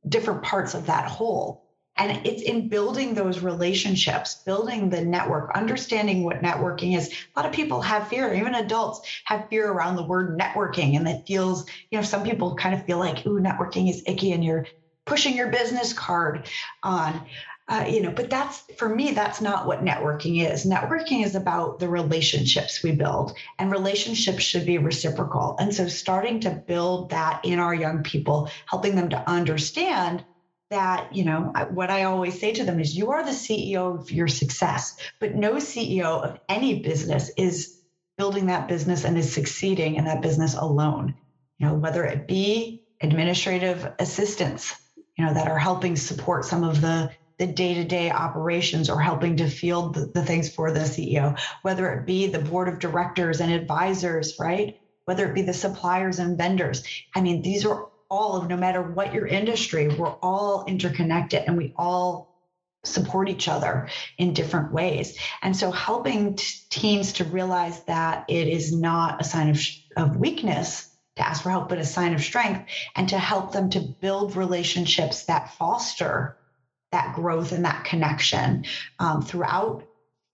different 0.06 0.42
parts 0.42 0.74
of 0.74 0.86
that 0.86 1.08
whole. 1.08 1.60
And 1.98 2.24
it's 2.24 2.42
in 2.42 2.68
building 2.68 3.14
those 3.14 3.40
relationships, 3.40 4.40
building 4.46 4.88
the 4.88 5.04
network, 5.04 5.50
understanding 5.56 6.24
what 6.24 6.42
networking 6.42 6.96
is. 6.96 7.08
A 7.08 7.40
lot 7.40 7.46
of 7.46 7.52
people 7.52 7.80
have 7.80 8.08
fear, 8.08 8.32
even 8.32 8.54
adults 8.54 9.00
have 9.24 9.48
fear 9.50 9.70
around 9.70 9.96
the 9.96 10.06
word 10.06 10.38
networking. 10.38 10.96
And 10.96 11.08
it 11.08 11.22
feels, 11.26 11.64
you 11.90 11.98
know, 11.98 12.04
some 12.04 12.22
people 12.22 12.54
kind 12.54 12.74
of 12.74 12.84
feel 12.86 12.98
like, 12.98 13.26
ooh, 13.26 13.40
networking 13.40 13.90
is 13.90 14.02
icky 14.06 14.32
and 14.32 14.44
you're 14.44 14.66
pushing 15.08 15.34
your 15.34 15.48
business 15.48 15.92
card 15.92 16.48
on 16.82 17.26
uh, 17.68 17.84
you 17.88 18.02
know 18.02 18.10
but 18.10 18.28
that's 18.28 18.62
for 18.76 18.88
me 18.88 19.10
that's 19.10 19.40
not 19.40 19.66
what 19.66 19.84
networking 19.84 20.46
is 20.46 20.66
networking 20.66 21.24
is 21.24 21.34
about 21.34 21.78
the 21.78 21.88
relationships 21.88 22.82
we 22.82 22.92
build 22.92 23.32
and 23.58 23.70
relationships 23.70 24.42
should 24.42 24.66
be 24.66 24.76
reciprocal 24.76 25.56
and 25.58 25.74
so 25.74 25.86
starting 25.86 26.40
to 26.40 26.62
build 26.66 27.10
that 27.10 27.40
in 27.42 27.58
our 27.58 27.74
young 27.74 28.02
people 28.02 28.50
helping 28.66 28.94
them 28.94 29.08
to 29.08 29.30
understand 29.30 30.22
that 30.70 31.14
you 31.14 31.24
know 31.24 31.52
what 31.70 31.90
i 31.90 32.04
always 32.04 32.38
say 32.38 32.52
to 32.52 32.64
them 32.64 32.80
is 32.80 32.96
you 32.96 33.10
are 33.10 33.24
the 33.24 33.30
ceo 33.30 33.98
of 33.98 34.10
your 34.10 34.28
success 34.28 34.96
but 35.20 35.34
no 35.34 35.54
ceo 35.54 36.22
of 36.22 36.38
any 36.48 36.80
business 36.80 37.30
is 37.36 37.80
building 38.16 38.46
that 38.46 38.68
business 38.68 39.04
and 39.04 39.16
is 39.16 39.32
succeeding 39.32 39.94
in 39.94 40.04
that 40.04 40.22
business 40.22 40.54
alone 40.54 41.14
you 41.58 41.66
know 41.66 41.74
whether 41.74 42.04
it 42.04 42.26
be 42.26 42.82
administrative 43.00 43.92
assistants 43.98 44.74
you 45.16 45.24
know 45.24 45.34
that 45.34 45.48
are 45.48 45.58
helping 45.58 45.96
support 45.96 46.44
some 46.44 46.64
of 46.64 46.80
the 46.80 47.10
the 47.38 47.46
day-to-day 47.46 48.10
operations 48.10 48.90
or 48.90 49.00
helping 49.00 49.36
to 49.36 49.48
field 49.48 49.94
the, 49.94 50.10
the 50.12 50.24
things 50.24 50.52
for 50.52 50.72
the 50.72 50.80
CEO, 50.80 51.38
whether 51.62 51.92
it 51.92 52.04
be 52.04 52.26
the 52.26 52.40
board 52.40 52.68
of 52.68 52.80
directors 52.80 53.40
and 53.40 53.52
advisors, 53.52 54.34
right? 54.40 54.74
Whether 55.04 55.28
it 55.28 55.34
be 55.34 55.42
the 55.42 55.54
suppliers 55.54 56.18
and 56.18 56.36
vendors. 56.36 56.82
I 57.14 57.20
mean, 57.20 57.40
these 57.40 57.64
are 57.64 57.86
all 58.10 58.36
of 58.36 58.48
no 58.48 58.56
matter 58.56 58.82
what 58.82 59.12
your 59.12 59.26
industry, 59.26 59.88
we're 59.88 60.14
all 60.22 60.64
interconnected 60.66 61.44
and 61.46 61.56
we 61.56 61.72
all 61.76 62.28
support 62.84 63.28
each 63.28 63.48
other 63.48 63.88
in 64.16 64.32
different 64.32 64.72
ways. 64.72 65.18
And 65.42 65.56
so 65.56 65.70
helping 65.70 66.36
t- 66.36 66.46
teams 66.70 67.14
to 67.14 67.24
realize 67.24 67.82
that 67.84 68.24
it 68.28 68.48
is 68.48 68.72
not 68.72 69.20
a 69.20 69.24
sign 69.24 69.50
of, 69.50 69.60
of 69.96 70.16
weakness 70.16 70.88
to 71.16 71.26
ask 71.26 71.42
for 71.42 71.50
help, 71.50 71.68
but 71.68 71.78
a 71.78 71.84
sign 71.84 72.14
of 72.14 72.22
strength, 72.22 72.70
and 72.94 73.08
to 73.08 73.18
help 73.18 73.52
them 73.52 73.70
to 73.70 73.80
build 73.80 74.36
relationships 74.36 75.24
that 75.24 75.52
foster 75.54 76.38
that 76.92 77.14
growth 77.14 77.52
and 77.52 77.64
that 77.64 77.84
connection 77.84 78.64
um, 78.98 79.22
throughout 79.22 79.87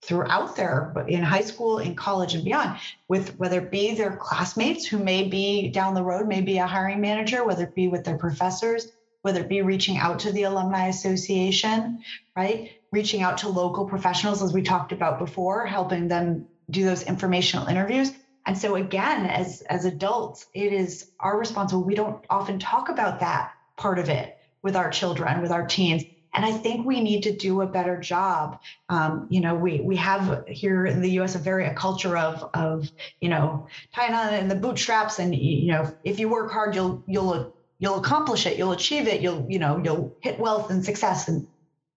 throughout 0.05 0.55
their 0.55 0.93
in 1.07 1.23
high 1.23 1.41
school 1.41 1.79
in 1.79 1.95
college 1.95 2.35
and 2.35 2.43
beyond 2.43 2.79
with 3.07 3.37
whether 3.37 3.59
it 3.59 3.71
be 3.71 3.95
their 3.95 4.15
classmates 4.15 4.85
who 4.85 4.99
may 4.99 5.27
be 5.27 5.69
down 5.69 5.93
the 5.93 6.03
road 6.03 6.27
may 6.27 6.41
be 6.41 6.57
a 6.57 6.67
hiring 6.67 7.01
manager 7.01 7.43
whether 7.43 7.63
it 7.63 7.75
be 7.75 7.87
with 7.87 8.03
their 8.03 8.17
professors 8.17 8.91
whether 9.23 9.41
it 9.41 9.49
be 9.49 9.61
reaching 9.63 9.97
out 9.97 10.19
to 10.19 10.31
the 10.31 10.43
alumni 10.43 10.87
association 10.87 12.03
right? 12.35 12.71
Reaching 12.91 13.23
out 13.23 13.39
to 13.39 13.49
local 13.49 13.85
professionals 13.85 14.43
as 14.43 14.53
we 14.53 14.61
talked 14.61 14.91
about 14.91 15.19
before 15.19 15.65
helping 15.65 16.07
them 16.07 16.47
do 16.69 16.85
those 16.85 17.03
informational 17.03 17.67
interviews. 17.67 18.11
And 18.45 18.57
so 18.57 18.75
again 18.75 19.25
as 19.25 19.61
as 19.61 19.85
adults 19.85 20.45
it 20.53 20.71
is 20.71 21.09
our 21.19 21.37
responsibility 21.37 21.87
we 21.87 21.95
don't 21.95 22.23
often 22.29 22.59
talk 22.59 22.89
about 22.89 23.21
that 23.21 23.51
part 23.75 23.97
of 23.97 24.09
it 24.09 24.37
with 24.61 24.75
our 24.75 24.91
children 24.91 25.41
with 25.41 25.51
our 25.51 25.65
teens 25.65 26.03
and 26.35 26.43
I 26.43 26.51
think 26.51 26.85
we 26.85 26.99
need 26.99 27.23
to 27.23 27.35
do 27.35 27.61
a 27.61 27.65
better 27.65 27.97
job. 27.97 28.59
Um, 28.89 29.27
you 29.29 29.39
know, 29.39 29.55
we 29.55 29.79
we 29.79 29.95
have 29.95 30.45
here 30.47 30.85
in 30.85 31.01
the 31.01 31.11
U.S. 31.11 31.35
a 31.35 31.39
very 31.39 31.65
a 31.65 31.73
culture 31.73 32.17
of 32.17 32.49
of 32.53 32.91
you 33.21 33.29
know 33.29 33.67
tying 33.93 34.13
on 34.13 34.33
in 34.33 34.49
the 34.49 34.55
bootstraps, 34.55 35.19
and 35.19 35.33
you 35.33 35.71
know 35.71 35.95
if 36.03 36.19
you 36.19 36.27
work 36.27 36.51
hard, 36.51 36.75
you'll 36.75 37.01
you'll 37.07 37.55
you'll 37.79 37.99
accomplish 37.99 38.45
it, 38.45 38.57
you'll 38.57 38.73
achieve 38.73 39.07
it, 39.07 39.21
you'll 39.21 39.45
you 39.49 39.59
know 39.59 39.81
you'll 39.83 40.13
hit 40.19 40.37
wealth 40.37 40.69
and 40.69 40.83
success. 40.83 41.29
And 41.29 41.47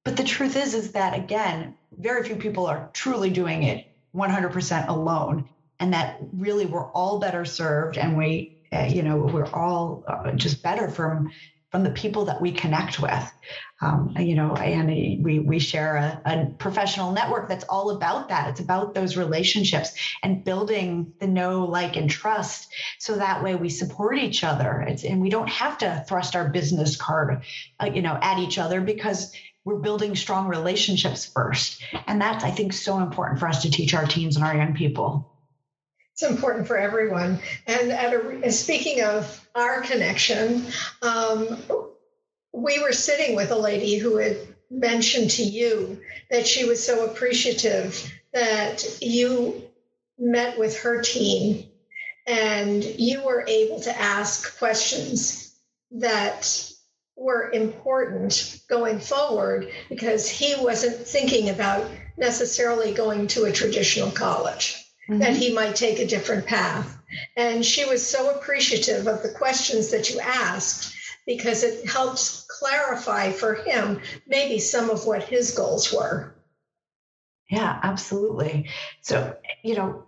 but 0.05 0.17
the 0.17 0.25
truth 0.25 0.57
is, 0.57 0.73
is 0.73 0.93
that 0.93 1.19
again, 1.19 1.75
very 1.99 2.23
few 2.23 2.37
people 2.37 2.67
are 2.67 2.91
truly 2.93 3.31
doing 3.31 3.65
it 3.65 3.87
100% 4.15 4.89
alone, 4.89 5.49
and 5.81 5.93
that 5.93 6.19
really 6.33 6.65
we're 6.65 6.91
all 6.93 7.19
better 7.19 7.45
served, 7.45 7.99
and 7.99 8.17
we 8.17 8.57
uh, 8.73 8.89
you 8.89 9.03
know 9.03 9.17
we're 9.17 9.51
all 9.53 10.05
uh, 10.07 10.31
just 10.33 10.63
better 10.63 10.89
from 10.89 11.33
from 11.71 11.85
the 11.85 11.91
people 11.91 12.25
that 12.27 12.41
we 12.41 12.53
connect 12.53 12.99
with. 12.99 13.33
Um, 13.81 14.15
you 14.19 14.35
know, 14.35 14.55
and 14.57 14.89
we 15.23 15.39
we 15.39 15.59
share 15.61 15.97
a, 15.97 16.23
a, 16.25 16.47
professional 16.59 17.13
network 17.13 17.49
that's 17.49 17.65
all 17.69 17.91
about 17.91 18.29
that. 18.29 18.49
It's 18.49 18.61
about 18.61 18.95
those 18.95 19.17
relationships 19.17 19.93
and 20.23 20.45
building 20.45 21.13
the 21.21 21.29
know, 21.29 21.65
like, 21.65 21.97
and 21.97 22.11
trust, 22.11 22.73
so 22.99 23.17
that 23.17 23.45
way 23.45 23.55
we 23.55 23.69
support 23.69 24.19
each 24.19 24.43
other. 24.43 24.81
It's 24.81 25.05
and 25.05 25.21
we 25.21 25.31
don't 25.31 25.49
have 25.49 25.79
to 25.79 26.05
thrust 26.09 26.35
our 26.35 26.49
business 26.49 26.97
card, 26.97 27.45
uh, 27.81 27.91
you 27.95 28.03
know, 28.03 28.19
at 28.21 28.41
each 28.41 28.59
other 28.59 28.81
because 28.81 29.33
we're 29.65 29.79
building 29.79 30.17
strong 30.17 30.49
relationships 30.49 31.27
first. 31.27 31.83
And 32.07 32.21
that's 32.21 32.43
I 32.43 32.51
think 32.51 32.73
so 32.73 32.99
important 32.99 33.39
for 33.39 33.47
us 33.47 33.63
to 33.63 33.71
teach 33.71 33.95
our 33.95 34.07
teens 34.07 34.37
and 34.37 34.45
our 34.45 34.57
young 34.57 34.75
people. 34.75 35.38
It's 36.19 36.29
important 36.29 36.67
for 36.67 36.77
everyone. 36.77 37.39
And 37.69 37.93
a, 37.93 38.51
speaking 38.51 39.05
of 39.05 39.49
our 39.55 39.83
connection, 39.83 40.67
um, 41.01 41.63
we 42.53 42.83
were 42.83 42.91
sitting 42.91 43.37
with 43.37 43.53
a 43.53 43.57
lady 43.57 43.99
who 43.99 44.17
had 44.17 44.37
mentioned 44.69 45.31
to 45.31 45.45
you 45.45 46.01
that 46.29 46.45
she 46.45 46.65
was 46.65 46.85
so 46.85 47.05
appreciative 47.05 48.13
that 48.35 48.85
you 49.01 49.63
met 50.19 50.59
with 50.59 50.81
her 50.81 51.03
team 51.03 51.69
and 52.27 52.83
you 52.83 53.25
were 53.25 53.45
able 53.47 53.81
to 53.83 53.97
ask 53.97 54.59
questions 54.59 55.57
that 55.93 56.69
were 57.15 57.49
important 57.53 58.61
going 58.69 58.99
forward 58.99 59.69
because 59.89 60.29
he 60.29 60.57
wasn't 60.59 60.97
thinking 60.97 61.51
about 61.51 61.89
necessarily 62.17 62.93
going 62.93 63.29
to 63.29 63.45
a 63.45 63.53
traditional 63.53 64.11
college 64.11 64.85
mm-hmm. 65.09 65.19
that 65.19 65.37
he 65.37 65.53
might 65.53 65.77
take 65.77 65.99
a 65.99 66.07
different 66.07 66.47
path. 66.47 66.99
And 67.37 67.65
she 67.65 67.85
was 67.85 68.07
so 68.07 68.31
appreciative 68.31 69.07
of 69.07 69.23
the 69.23 69.31
questions 69.31 69.91
that 69.91 70.11
you 70.11 70.21
asked 70.21 70.95
because 71.27 71.63
it 71.63 71.89
helps 71.89 72.47
clarify 72.61 73.33
for 73.33 73.55
him 73.55 74.01
maybe 74.27 74.59
some 74.59 74.91
of 74.91 75.07
what 75.07 75.23
his 75.23 75.53
goals 75.53 75.93
were. 75.93 76.35
Yeah, 77.51 77.79
absolutely. 77.83 78.69
So, 79.01 79.37
you 79.63 79.75
know, 79.75 80.05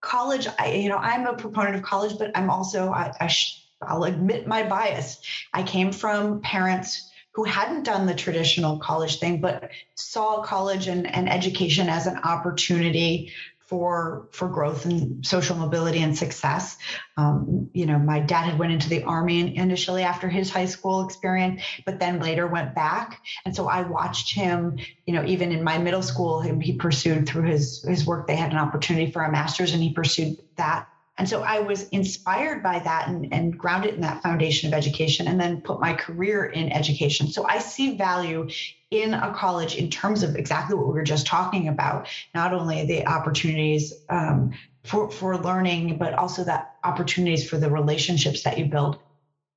college, 0.00 0.48
I, 0.58 0.72
you 0.72 0.88
know, 0.88 0.96
I'm 0.96 1.26
a 1.26 1.34
proponent 1.34 1.76
of 1.76 1.82
college, 1.82 2.18
but 2.18 2.36
I'm 2.36 2.50
also, 2.50 2.90
I, 2.90 3.12
I 3.20 3.26
sh- 3.28 3.64
I'll 3.82 4.04
admit 4.04 4.46
my 4.46 4.68
bias. 4.68 5.20
I 5.52 5.62
came 5.62 5.92
from 5.92 6.40
parents 6.40 7.10
who 7.32 7.44
hadn't 7.44 7.84
done 7.84 8.06
the 8.06 8.14
traditional 8.14 8.78
college 8.78 9.18
thing, 9.18 9.40
but 9.40 9.70
saw 9.94 10.42
college 10.42 10.88
and, 10.88 11.06
and 11.14 11.30
education 11.30 11.88
as 11.88 12.06
an 12.06 12.18
opportunity 12.18 13.32
for 13.70 14.26
for 14.32 14.48
growth 14.48 14.84
and 14.84 15.24
social 15.24 15.56
mobility 15.56 16.02
and 16.02 16.18
success. 16.18 16.76
Um, 17.16 17.70
you 17.72 17.86
know, 17.86 18.00
my 18.00 18.18
dad 18.18 18.42
had 18.42 18.58
went 18.58 18.72
into 18.72 18.88
the 18.88 19.04
army 19.04 19.56
initially 19.56 20.02
after 20.02 20.28
his 20.28 20.50
high 20.50 20.66
school 20.66 21.04
experience, 21.04 21.62
but 21.86 22.00
then 22.00 22.18
later 22.18 22.48
went 22.48 22.74
back. 22.74 23.20
And 23.44 23.54
so 23.54 23.68
I 23.68 23.82
watched 23.82 24.34
him. 24.34 24.76
You 25.06 25.14
know, 25.14 25.24
even 25.24 25.52
in 25.52 25.62
my 25.62 25.78
middle 25.78 26.02
school, 26.02 26.40
him 26.40 26.60
he 26.60 26.72
pursued 26.74 27.28
through 27.28 27.48
his 27.48 27.84
his 27.88 28.04
work. 28.04 28.26
They 28.26 28.34
had 28.34 28.50
an 28.50 28.58
opportunity 28.58 29.12
for 29.12 29.22
a 29.22 29.30
master's, 29.30 29.72
and 29.72 29.82
he 29.82 29.92
pursued 29.92 30.36
that. 30.56 30.88
And 31.18 31.28
so 31.28 31.42
I 31.42 31.60
was 31.60 31.86
inspired 31.88 32.62
by 32.62 32.78
that 32.78 33.08
and, 33.08 33.32
and 33.32 33.56
grounded 33.56 33.94
in 33.94 34.00
that 34.00 34.22
foundation 34.22 34.68
of 34.68 34.74
education, 34.74 35.28
and 35.28 35.38
then 35.38 35.60
put 35.60 35.80
my 35.80 35.92
career 35.92 36.46
in 36.46 36.72
education. 36.72 37.28
So 37.28 37.46
I 37.46 37.58
see 37.58 37.96
value 37.96 38.48
in 38.90 39.14
a 39.14 39.32
college 39.34 39.76
in 39.76 39.90
terms 39.90 40.22
of 40.22 40.34
exactly 40.34 40.76
what 40.76 40.86
we 40.86 40.94
were 40.94 41.02
just 41.02 41.26
talking 41.26 41.68
about. 41.68 42.08
Not 42.34 42.54
only 42.54 42.86
the 42.86 43.06
opportunities 43.06 43.92
um, 44.08 44.52
for, 44.84 45.10
for 45.10 45.36
learning 45.36 45.98
but 45.98 46.14
also 46.14 46.44
that 46.44 46.72
opportunities 46.82 47.48
for 47.48 47.58
the 47.58 47.70
relationships 47.70 48.42
that 48.44 48.58
you 48.58 48.64
build. 48.66 48.98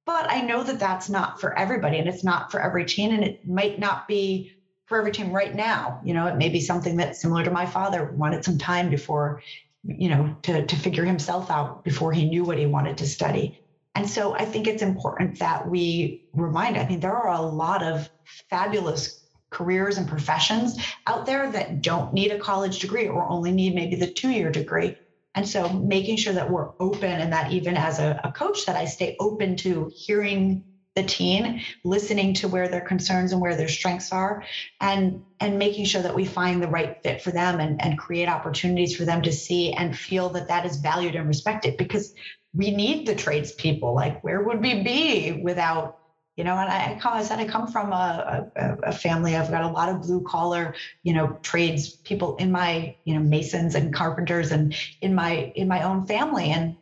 But 0.05 0.29
i 0.29 0.41
know 0.41 0.63
that 0.63 0.79
that's 0.79 1.09
not 1.09 1.39
for 1.39 1.57
everybody 1.57 1.97
and 1.97 2.09
it's 2.09 2.23
not 2.23 2.51
for 2.51 2.59
every 2.59 2.85
teen 2.85 3.13
and 3.13 3.23
it 3.23 3.39
might 3.47 3.79
not 3.79 4.07
be 4.07 4.51
for 4.85 4.97
every 4.99 5.11
teen 5.11 5.31
right 5.31 5.55
now. 5.55 6.01
You 6.03 6.13
know 6.13 6.27
it 6.27 6.35
may 6.35 6.49
be 6.49 6.59
something 6.59 6.97
that's 6.97 7.21
similar 7.21 7.43
to 7.45 7.51
my 7.51 7.65
father 7.65 8.11
wanted 8.11 8.43
some 8.43 8.57
time 8.57 8.89
before 8.89 9.41
you 9.83 10.09
know 10.09 10.35
to, 10.43 10.65
to 10.65 10.75
figure 10.75 11.05
himself 11.05 11.51
out 11.51 11.83
before 11.83 12.11
he 12.11 12.25
knew 12.25 12.43
what 12.43 12.57
he 12.57 12.65
wanted 12.65 12.97
to 12.97 13.07
study 13.07 13.59
and 13.95 14.09
so 14.09 14.33
i 14.33 14.45
think 14.45 14.67
it's 14.67 14.81
important 14.81 15.39
that 15.39 15.67
we 15.67 16.21
remind 16.33 16.77
i 16.77 16.87
mean 16.87 16.99
there 16.99 17.15
are 17.15 17.35
a 17.35 17.41
lot 17.41 17.83
of 17.83 18.09
fabulous 18.49 19.23
careers 19.53 19.97
and 19.97 20.07
professions 20.07 20.77
out 21.07 21.25
there 21.25 21.49
that 21.51 21.81
don't 21.81 22.13
need 22.13 22.31
a 22.31 22.39
college 22.39 22.79
degree 22.79 23.07
or 23.07 23.29
only 23.29 23.51
need 23.51 23.75
maybe 23.75 23.95
the 23.95 24.11
two 24.11 24.31
year 24.31 24.51
degree. 24.51 24.97
And 25.35 25.47
so 25.47 25.69
making 25.69 26.17
sure 26.17 26.33
that 26.33 26.49
we're 26.49 26.71
open 26.79 27.09
and 27.09 27.31
that 27.31 27.51
even 27.51 27.77
as 27.77 27.99
a, 27.99 28.19
a, 28.23 28.31
coach 28.31 28.65
that 28.65 28.75
I 28.75 28.85
stay 28.85 29.15
open 29.19 29.55
to 29.57 29.89
hearing 29.95 30.63
the 30.95 31.03
teen, 31.03 31.61
listening 31.83 32.35
to 32.35 32.47
where 32.47 32.67
their 32.67 32.81
concerns 32.81 33.31
and 33.31 33.41
where 33.41 33.55
their 33.55 33.67
strengths 33.67 34.11
are 34.11 34.43
and 34.79 35.23
and 35.39 35.57
making 35.57 35.85
sure 35.85 36.01
that 36.01 36.13
we 36.13 36.25
find 36.25 36.61
the 36.61 36.67
right 36.67 37.01
fit 37.01 37.21
for 37.21 37.31
them 37.31 37.59
and, 37.59 37.81
and 37.81 37.97
create 37.97 38.29
opportunities 38.29 38.95
for 38.95 39.03
them 39.03 39.21
to 39.23 39.31
see 39.31 39.73
and 39.73 39.97
feel 39.97 40.29
that 40.29 40.47
that 40.49 40.65
is 40.65 40.77
valued 40.77 41.15
and 41.15 41.27
respected 41.27 41.77
because 41.77 42.13
we 42.53 42.69
need 42.69 43.07
the 43.07 43.15
tradespeople. 43.15 43.95
Like 43.95 44.23
where 44.23 44.43
would 44.43 44.61
we 44.61 44.83
be 44.83 45.41
without 45.43 45.97
you 46.35 46.43
know 46.43 46.55
and 46.55 46.69
i, 46.69 46.99
I 47.03 47.23
said 47.23 47.39
i 47.39 47.45
come 47.45 47.67
from 47.67 47.91
a, 47.91 48.49
a, 48.55 48.77
a, 48.85 48.91
family 48.91 49.35
i've 49.35 49.51
got 49.51 49.63
a 49.63 49.69
lot 49.69 49.89
of 49.89 50.01
blue 50.01 50.21
collar 50.21 50.73
you 51.03 51.13
know 51.13 51.37
trades 51.43 51.89
people 51.89 52.37
in 52.37 52.51
my 52.51 52.95
you 53.05 53.13
know 53.13 53.19
masons 53.19 53.75
and 53.75 53.93
carpenters 53.93 54.51
and 54.51 54.75
in 55.01 55.13
my 55.13 55.51
in 55.55 55.67
my 55.67 55.83
own 55.83 56.07
family 56.07 56.49
and 56.49 56.75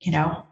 you 0.00 0.12
know 0.12 0.44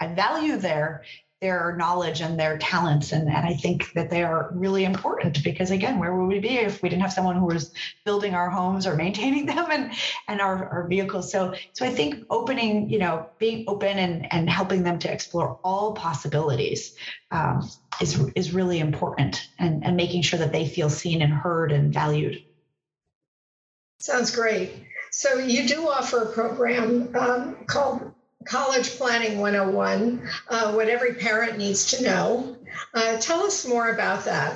i 0.00 0.08
value 0.08 0.56
their 0.56 1.04
their 1.42 1.74
knowledge 1.76 2.20
and 2.20 2.38
their 2.38 2.56
talents. 2.56 3.10
And, 3.10 3.28
and 3.28 3.44
I 3.44 3.54
think 3.54 3.92
that 3.94 4.10
they 4.10 4.22
are 4.22 4.50
really 4.54 4.84
important 4.84 5.42
because 5.42 5.72
again, 5.72 5.98
where 5.98 6.14
would 6.14 6.28
we 6.28 6.38
be 6.38 6.56
if 6.56 6.80
we 6.80 6.88
didn't 6.88 7.02
have 7.02 7.12
someone 7.12 7.36
who 7.36 7.46
was 7.46 7.74
building 8.04 8.32
our 8.32 8.48
homes 8.48 8.86
or 8.86 8.94
maintaining 8.94 9.46
them 9.52 9.66
and, 9.70 9.92
and 10.28 10.40
our, 10.40 10.68
our 10.68 10.86
vehicles? 10.86 11.32
So, 11.32 11.52
so 11.72 11.84
I 11.84 11.90
think 11.90 12.24
opening, 12.30 12.88
you 12.88 13.00
know, 13.00 13.28
being 13.38 13.64
open 13.66 13.98
and, 13.98 14.32
and 14.32 14.48
helping 14.48 14.84
them 14.84 15.00
to 15.00 15.12
explore 15.12 15.58
all 15.64 15.94
possibilities 15.94 16.94
um, 17.32 17.68
is, 18.00 18.18
is 18.36 18.54
really 18.54 18.78
important 18.78 19.42
and, 19.58 19.84
and 19.84 19.96
making 19.96 20.22
sure 20.22 20.38
that 20.38 20.52
they 20.52 20.66
feel 20.66 20.88
seen 20.88 21.22
and 21.22 21.32
heard 21.32 21.72
and 21.72 21.92
valued. 21.92 22.40
Sounds 23.98 24.30
great. 24.30 24.70
So 25.10 25.38
you 25.38 25.66
do 25.66 25.88
offer 25.88 26.22
a 26.22 26.32
program 26.32 27.14
um, 27.16 27.56
called 27.66 28.12
College 28.44 28.90
Planning 28.96 29.38
101, 29.38 30.28
uh, 30.48 30.72
what 30.72 30.88
every 30.88 31.14
parent 31.14 31.58
needs 31.58 31.86
to 31.92 32.02
know. 32.02 32.56
Uh, 32.94 33.18
tell 33.18 33.42
us 33.42 33.66
more 33.66 33.90
about 33.90 34.24
that. 34.24 34.54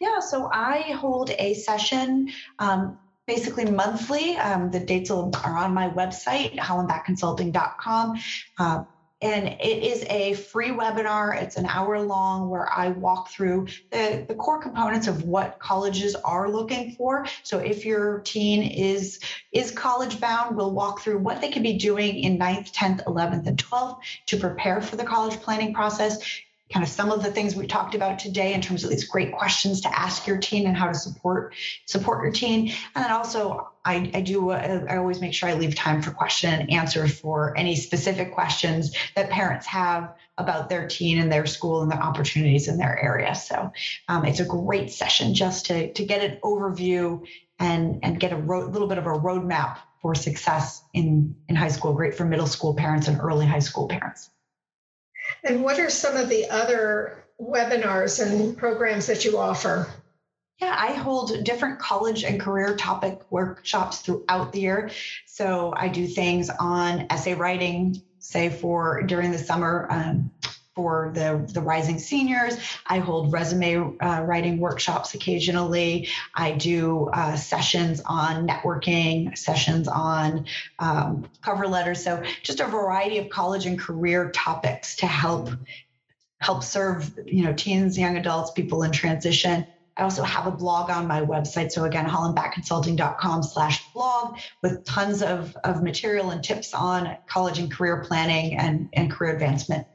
Yeah, 0.00 0.20
so 0.20 0.48
I 0.52 0.92
hold 0.92 1.30
a 1.30 1.54
session 1.54 2.30
um, 2.58 2.98
basically 3.26 3.66
monthly. 3.66 4.36
Um, 4.36 4.70
the 4.70 4.80
dates 4.80 5.10
are 5.10 5.56
on 5.56 5.74
my 5.74 5.90
website, 5.90 6.56
hollenbackconsulting.com. 6.56 8.18
Uh, 8.58 8.84
and 9.22 9.48
it 9.48 9.82
is 9.82 10.04
a 10.08 10.34
free 10.34 10.70
webinar. 10.70 11.40
It's 11.40 11.56
an 11.56 11.66
hour 11.66 12.00
long 12.00 12.48
where 12.48 12.72
I 12.72 12.88
walk 12.88 13.30
through 13.30 13.66
the, 13.90 14.24
the 14.26 14.34
core 14.34 14.60
components 14.60 15.06
of 15.06 15.24
what 15.24 15.58
colleges 15.58 16.14
are 16.16 16.50
looking 16.50 16.92
for. 16.92 17.26
So 17.42 17.58
if 17.58 17.84
your 17.84 18.20
teen 18.20 18.62
is 18.62 19.20
is 19.52 19.70
college 19.70 20.20
bound, 20.20 20.56
we'll 20.56 20.72
walk 20.72 21.00
through 21.00 21.18
what 21.18 21.40
they 21.40 21.50
could 21.50 21.62
be 21.62 21.76
doing 21.76 22.20
in 22.20 22.38
9th, 22.38 22.72
10th, 22.72 23.04
11th, 23.04 23.46
and 23.46 23.58
12th 23.58 23.98
to 24.26 24.36
prepare 24.36 24.80
for 24.80 24.96
the 24.96 25.04
college 25.04 25.38
planning 25.40 25.74
process 25.74 26.18
kind 26.72 26.84
of 26.84 26.88
some 26.88 27.10
of 27.10 27.22
the 27.22 27.30
things 27.30 27.56
we 27.56 27.66
talked 27.66 27.94
about 27.94 28.18
today 28.18 28.54
in 28.54 28.60
terms 28.60 28.84
of 28.84 28.90
these 28.90 29.04
great 29.04 29.32
questions 29.32 29.80
to 29.82 29.98
ask 29.98 30.26
your 30.26 30.38
teen 30.38 30.66
and 30.66 30.76
how 30.76 30.86
to 30.86 30.94
support 30.94 31.54
support 31.86 32.22
your 32.22 32.32
teen 32.32 32.72
and 32.94 33.04
then 33.04 33.10
also 33.10 33.68
I, 33.84 34.10
I 34.14 34.20
do 34.20 34.50
uh, 34.50 34.86
i 34.88 34.96
always 34.96 35.20
make 35.20 35.34
sure 35.34 35.48
i 35.48 35.54
leave 35.54 35.74
time 35.74 36.02
for 36.02 36.10
question 36.10 36.52
and 36.52 36.70
answer 36.70 37.08
for 37.08 37.56
any 37.56 37.76
specific 37.76 38.34
questions 38.34 38.94
that 39.16 39.30
parents 39.30 39.66
have 39.66 40.14
about 40.40 40.68
their 40.68 40.88
teen 40.88 41.18
and 41.18 41.30
their 41.30 41.46
school 41.46 41.82
and 41.82 41.90
the 41.90 41.96
opportunities 41.96 42.66
in 42.66 42.78
their 42.78 42.98
area. 42.98 43.34
So 43.34 43.72
um, 44.08 44.24
it's 44.24 44.40
a 44.40 44.44
great 44.44 44.90
session 44.90 45.34
just 45.34 45.66
to, 45.66 45.92
to 45.92 46.04
get 46.04 46.24
an 46.24 46.38
overview 46.42 47.24
and 47.58 48.00
and 48.02 48.18
get 48.18 48.32
a 48.32 48.36
ro- 48.36 48.66
little 48.66 48.88
bit 48.88 48.98
of 48.98 49.06
a 49.06 49.10
roadmap 49.10 49.78
for 50.00 50.14
success 50.14 50.82
in 50.94 51.36
in 51.48 51.54
high 51.54 51.68
school 51.68 51.92
great 51.92 52.14
for 52.14 52.24
middle 52.24 52.46
school 52.46 52.74
parents 52.74 53.06
and 53.06 53.20
early 53.20 53.44
high 53.44 53.58
school 53.58 53.86
parents 53.86 54.30
and 55.44 55.62
what 55.62 55.78
are 55.78 55.90
some 55.90 56.16
of 56.16 56.28
the 56.28 56.48
other 56.50 57.24
webinars 57.40 58.24
and 58.24 58.56
programs 58.56 59.06
that 59.06 59.24
you 59.24 59.38
offer? 59.38 59.88
Yeah, 60.60 60.76
I 60.78 60.92
hold 60.92 61.42
different 61.42 61.78
college 61.78 62.22
and 62.22 62.38
career 62.38 62.76
topic 62.76 63.20
workshops 63.30 64.00
throughout 64.00 64.52
the 64.52 64.60
year. 64.60 64.90
So 65.24 65.72
I 65.74 65.88
do 65.88 66.06
things 66.06 66.50
on 66.50 67.06
essay 67.08 67.34
writing, 67.34 68.02
say 68.18 68.50
for 68.50 69.02
during 69.02 69.32
the 69.32 69.38
summer. 69.38 69.86
Um, 69.90 70.30
for 70.80 71.10
the, 71.14 71.46
the 71.52 71.60
rising 71.60 71.98
seniors. 71.98 72.56
I 72.86 73.00
hold 73.00 73.34
resume 73.34 73.98
uh, 74.00 74.22
writing 74.24 74.58
workshops 74.58 75.12
occasionally. 75.12 76.08
I 76.34 76.52
do 76.52 77.10
uh, 77.12 77.36
sessions 77.36 78.00
on 78.06 78.48
networking, 78.48 79.36
sessions 79.36 79.88
on 79.88 80.46
um, 80.78 81.28
cover 81.42 81.68
letters. 81.68 82.02
So 82.02 82.22
just 82.42 82.60
a 82.60 82.66
variety 82.66 83.18
of 83.18 83.28
college 83.28 83.66
and 83.66 83.78
career 83.78 84.30
topics 84.30 84.96
to 84.96 85.06
help 85.06 85.50
help 86.40 86.64
serve 86.64 87.12
you 87.26 87.44
know 87.44 87.52
teens, 87.52 87.98
young 87.98 88.16
adults, 88.16 88.52
people 88.52 88.82
in 88.82 88.90
transition. 88.90 89.66
I 90.00 90.04
also 90.04 90.22
have 90.22 90.46
a 90.46 90.50
blog 90.50 90.88
on 90.88 91.06
my 91.06 91.20
website. 91.20 91.70
So 91.72 91.84
again, 91.84 92.06
hollenbackconsulting.com 92.06 93.42
slash 93.42 93.84
blog 93.92 94.38
with 94.62 94.82
tons 94.86 95.22
of, 95.22 95.54
of 95.62 95.82
material 95.82 96.30
and 96.30 96.42
tips 96.42 96.72
on 96.72 97.18
college 97.28 97.58
and 97.58 97.70
career 97.70 98.02
planning 98.02 98.56
and, 98.56 98.88
and 98.94 99.10
career 99.10 99.34
advancement. 99.34 99.86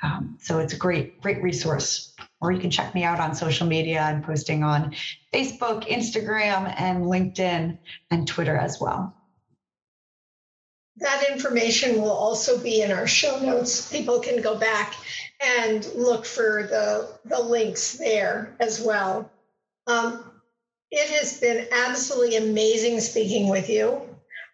Um, 0.00 0.38
so 0.40 0.60
it's 0.60 0.74
a 0.74 0.76
great, 0.76 1.20
great 1.20 1.42
resource. 1.42 2.14
Or 2.40 2.52
you 2.52 2.60
can 2.60 2.70
check 2.70 2.94
me 2.94 3.02
out 3.02 3.18
on 3.18 3.34
social 3.34 3.66
media. 3.66 4.00
I'm 4.00 4.22
posting 4.22 4.62
on 4.62 4.94
Facebook, 5.34 5.88
Instagram, 5.88 6.72
and 6.78 7.06
LinkedIn 7.06 7.78
and 8.12 8.28
Twitter 8.28 8.56
as 8.56 8.80
well. 8.80 9.12
That 10.98 11.28
information 11.32 12.00
will 12.00 12.12
also 12.12 12.62
be 12.62 12.82
in 12.82 12.92
our 12.92 13.08
show 13.08 13.40
notes. 13.40 13.90
People 13.90 14.20
can 14.20 14.40
go 14.40 14.56
back 14.56 14.94
and 15.40 15.84
look 15.96 16.24
for 16.24 16.68
the, 16.70 17.18
the 17.24 17.42
links 17.42 17.94
there 17.96 18.54
as 18.60 18.80
well. 18.80 19.28
Um, 19.88 20.30
it 20.90 21.10
has 21.10 21.40
been 21.40 21.66
absolutely 21.72 22.36
amazing 22.36 23.00
speaking 23.00 23.48
with 23.48 23.68
you. 23.68 24.02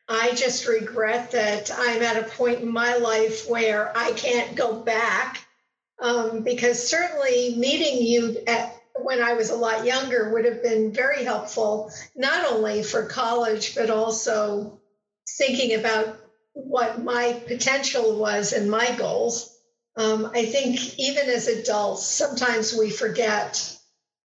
I 0.08 0.32
just 0.34 0.68
regret 0.68 1.32
that 1.32 1.70
I'm 1.76 2.02
at 2.02 2.16
a 2.16 2.28
point 2.28 2.60
in 2.60 2.72
my 2.72 2.96
life 2.96 3.48
where 3.48 3.92
I 3.96 4.12
can't 4.12 4.54
go 4.54 4.80
back 4.80 5.44
um, 6.00 6.42
because 6.42 6.88
certainly 6.88 7.56
meeting 7.56 8.02
you 8.02 8.36
at 8.46 8.76
when 9.00 9.20
I 9.20 9.32
was 9.32 9.50
a 9.50 9.56
lot 9.56 9.84
younger 9.84 10.32
would 10.32 10.44
have 10.44 10.62
been 10.62 10.92
very 10.92 11.24
helpful, 11.24 11.90
not 12.14 12.52
only 12.52 12.82
for 12.82 13.06
college, 13.06 13.74
but 13.74 13.90
also 13.90 14.80
thinking 15.36 15.74
about 15.78 16.16
what 16.52 17.02
my 17.02 17.42
potential 17.46 18.16
was 18.16 18.52
and 18.52 18.70
my 18.70 18.94
goals. 18.96 19.56
Um, 19.96 20.30
I 20.32 20.46
think 20.46 20.98
even 20.98 21.28
as 21.28 21.48
adults, 21.48 22.06
sometimes 22.06 22.76
we 22.76 22.90
forget 22.90 23.73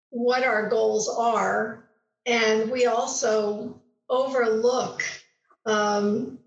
what 0.10 0.44
our 0.44 0.70
goals 0.70 1.10
are. 1.10 1.84
And 2.26 2.72
we 2.72 2.86
also 2.86 3.82
overlook 4.10 5.04
um, 5.66 6.40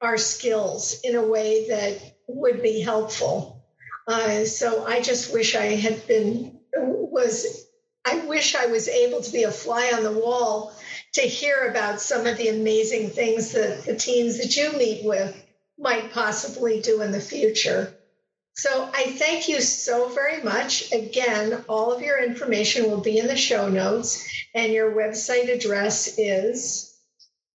our 0.00 0.18
skills 0.18 1.00
in 1.02 1.16
a 1.16 1.26
way 1.26 1.68
that 1.68 2.16
would 2.28 2.62
be 2.62 2.80
helpful. 2.80 3.64
Uh, 4.06 4.44
so 4.44 4.84
I 4.84 5.00
just 5.00 5.32
wish 5.32 5.54
I 5.54 5.76
had 5.76 6.06
been 6.06 6.58
was 6.76 7.66
I 8.04 8.18
wish 8.26 8.54
I 8.54 8.66
was 8.66 8.88
able 8.88 9.22
to 9.22 9.32
be 9.32 9.44
a 9.44 9.50
fly 9.50 9.92
on 9.94 10.02
the 10.02 10.12
wall 10.12 10.74
to 11.14 11.22
hear 11.22 11.68
about 11.70 12.00
some 12.00 12.26
of 12.26 12.36
the 12.36 12.48
amazing 12.48 13.10
things 13.10 13.52
that 13.52 13.84
the 13.84 13.96
teams 13.96 14.38
that 14.38 14.56
you 14.56 14.76
meet 14.76 15.04
with 15.04 15.34
might 15.78 16.12
possibly 16.12 16.80
do 16.80 17.00
in 17.00 17.12
the 17.12 17.20
future. 17.20 17.94
So 18.56 18.88
I 18.94 19.16
thank 19.18 19.48
you 19.48 19.60
so 19.60 20.10
very 20.10 20.40
much. 20.42 20.92
Again, 20.92 21.64
all 21.68 21.92
of 21.92 22.00
your 22.00 22.22
information 22.22 22.88
will 22.88 23.00
be 23.00 23.18
in 23.18 23.26
the 23.26 23.36
show 23.36 23.68
notes, 23.68 24.24
and 24.54 24.72
your 24.72 24.92
website 24.92 25.52
address 25.52 26.16
is 26.18 26.96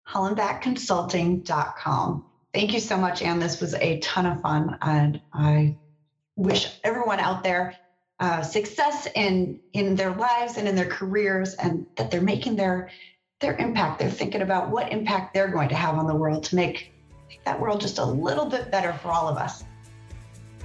hollenbackconsulting.com. 0.08 2.24
Thank 2.52 2.72
you 2.72 2.78
so 2.78 2.96
much, 2.96 3.22
Anne. 3.22 3.40
This 3.40 3.60
was 3.60 3.74
a 3.74 3.98
ton 3.98 4.26
of 4.26 4.40
fun, 4.40 4.78
and 4.82 5.20
I 5.32 5.76
wish 6.36 6.68
everyone 6.84 7.18
out 7.18 7.42
there 7.42 7.74
uh, 8.20 8.42
success 8.42 9.08
in 9.16 9.58
in 9.72 9.96
their 9.96 10.14
lives 10.14 10.58
and 10.58 10.68
in 10.68 10.76
their 10.76 10.86
careers, 10.86 11.54
and 11.54 11.86
that 11.96 12.12
they're 12.12 12.20
making 12.20 12.54
their 12.54 12.88
their 13.40 13.56
impact. 13.56 13.98
They're 13.98 14.08
thinking 14.08 14.42
about 14.42 14.70
what 14.70 14.92
impact 14.92 15.34
they're 15.34 15.50
going 15.50 15.70
to 15.70 15.74
have 15.74 15.98
on 15.98 16.06
the 16.06 16.14
world 16.14 16.44
to 16.44 16.54
make, 16.54 16.92
make 17.28 17.44
that 17.44 17.60
world 17.60 17.80
just 17.80 17.98
a 17.98 18.04
little 18.04 18.46
bit 18.46 18.70
better 18.70 18.92
for 18.92 19.10
all 19.10 19.28
of 19.28 19.36
us. 19.36 19.64